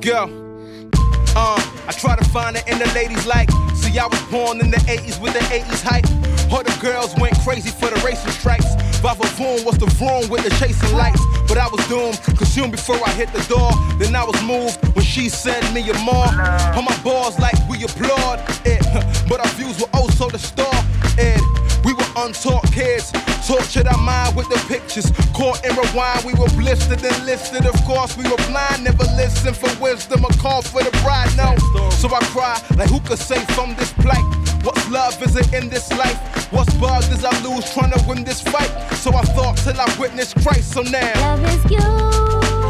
[1.35, 3.51] Uh, I try to find it in the ladies like.
[3.75, 6.05] See, I was born in the 80s with the 80s hype.
[6.49, 8.64] All the girls went crazy for the racing stripes.
[9.05, 11.21] Baba Boom was the vroom with the chasing lights.
[11.47, 13.69] But I was doomed, consumed before I hit the door.
[13.99, 16.25] Then I was moved when she said me and more.
[16.73, 19.29] On my balls like we applaud eh, it.
[19.29, 20.81] But our views were oh so distorted.
[21.19, 21.37] Eh,
[21.85, 23.13] we were untaught kids,
[23.45, 25.13] tortured our mind with the pictures.
[25.37, 27.67] Caught in rewind, we were blistered and listed.
[27.67, 30.25] Of course, we were blind, never listened for wisdom.
[30.25, 31.53] A call for the bride, no.
[32.01, 34.44] So I cry, like who could say from this plight?
[34.65, 36.17] What's love is it in this life?
[36.51, 38.71] What's bugged is I lose trying to win this fight?
[38.95, 40.71] So I thought till I witnessed Christ.
[40.71, 41.77] So now, love is you.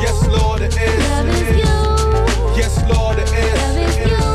[0.03, 1.09] Yes, Lord, it is.
[1.09, 1.57] Love is is.
[1.57, 1.75] you.
[2.59, 3.61] Yes, Lord, it is.
[3.61, 4.25] Love is it is.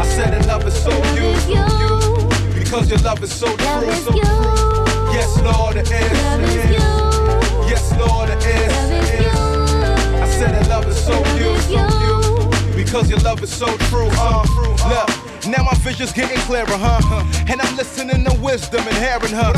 [0.00, 2.58] I said that love is so you, is you.
[2.58, 4.22] because your love is so Love true, is so you.
[4.22, 5.12] true.
[5.12, 6.22] Yes, Lord, it is.
[6.22, 6.70] Love it is is.
[6.72, 7.68] you.
[7.68, 8.72] Yes, Lord, it is.
[8.72, 9.36] Love is it is.
[10.24, 11.84] I said that love is so you, is you.
[12.00, 14.08] you, because your love is so true.
[14.12, 14.46] Uh,
[14.88, 15.27] look.
[15.48, 17.24] Now my vision's getting clearer, huh?
[17.48, 19.52] And I'm listening to wisdom and hearing her.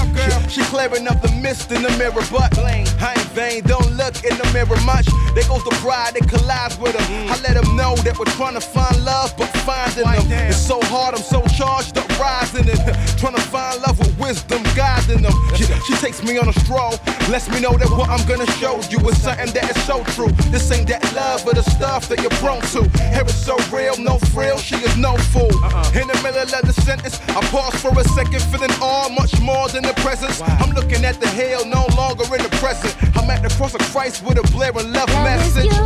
[0.49, 3.63] She, she clearing up the mist in the mirror, but I ain't vain.
[3.63, 5.07] Don't look in the mirror much.
[5.35, 7.07] There goes the pride that collides with them.
[7.31, 10.81] I let them know that we're trying to find love, but finding them it's so
[10.85, 11.15] hard.
[11.15, 12.79] I'm so charged up, rising and
[13.19, 15.33] trying to find love with wisdom, guiding them.
[15.55, 16.99] She, she takes me on a stroll,
[17.31, 20.33] lets me know that what I'm gonna show you is something that is so true.
[20.51, 22.83] This ain't that love, but the stuff that you're prone to.
[23.15, 24.59] Here it's so real, no frill.
[24.59, 25.53] She is no fool.
[25.65, 26.01] Uh-uh.
[26.01, 29.69] In the middle of the sentence, I pause for a second, feeling all much more
[29.69, 30.41] than the presence.
[30.43, 32.95] I'm looking at the hill, no longer in the present.
[33.21, 35.67] I'm at the cross of Christ with a blaring love, message.
[35.67, 35.85] Is you.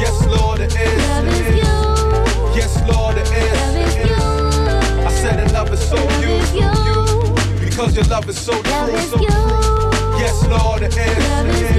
[0.00, 1.02] Yes, Lord, it is.
[1.04, 1.66] Love it is.
[2.56, 3.52] Yes, Lord, it is.
[3.60, 5.04] Love it is.
[5.04, 9.18] I said that love is so you, you, because your love is so true, so
[9.18, 9.26] true.
[10.16, 11.28] Yes, Lord, it is.
[11.28, 11.76] Love it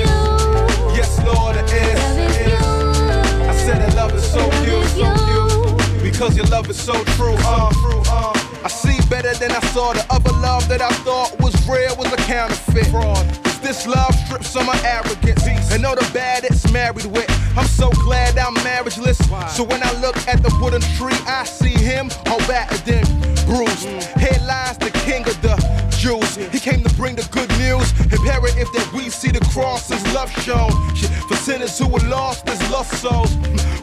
[0.95, 1.97] Yes, Lord, it is.
[1.97, 3.49] Love it is.
[3.49, 7.33] I said that love is so you, so you, because your love is so true.
[7.39, 7.73] Uh,
[8.13, 8.33] uh,
[8.63, 9.93] I see better than I saw.
[9.93, 12.91] The other love that I thought was real was a counterfeit.
[12.91, 17.29] Cause this love strips some my arrogance and all the bad it's married with.
[17.57, 19.19] I'm so glad I'm marriageless.
[19.49, 23.05] So when I look at the wooden tree, I see him all battered and
[23.45, 23.87] bruised.
[23.87, 24.19] Mm.
[24.21, 25.55] Here lies the king of the
[25.97, 26.37] Jews.
[26.53, 27.91] He came to bring the good news.
[28.07, 30.71] Imperative that we see the cross as love shown.
[30.95, 33.35] Shit, For sinners who are lost as lost souls.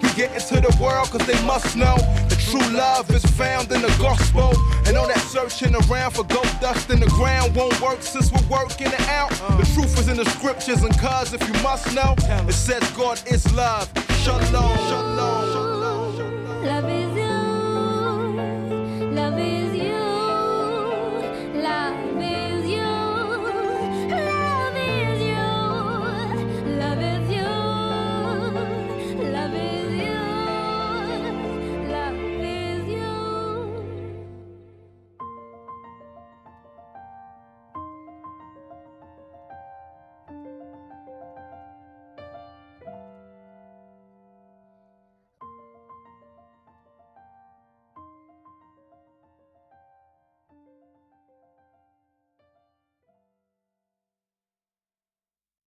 [0.03, 1.97] We get into the world cause they must know
[2.29, 4.55] that true love is found in the gospel.
[4.87, 8.49] And all that searching around for gold dust in the ground won't work since we're
[8.49, 9.31] working it out.
[9.59, 12.15] The truth is in the scriptures, and cause if you must know,
[12.49, 13.91] it says God is love.
[14.23, 14.77] Shalom.
[14.89, 15.15] Shalom.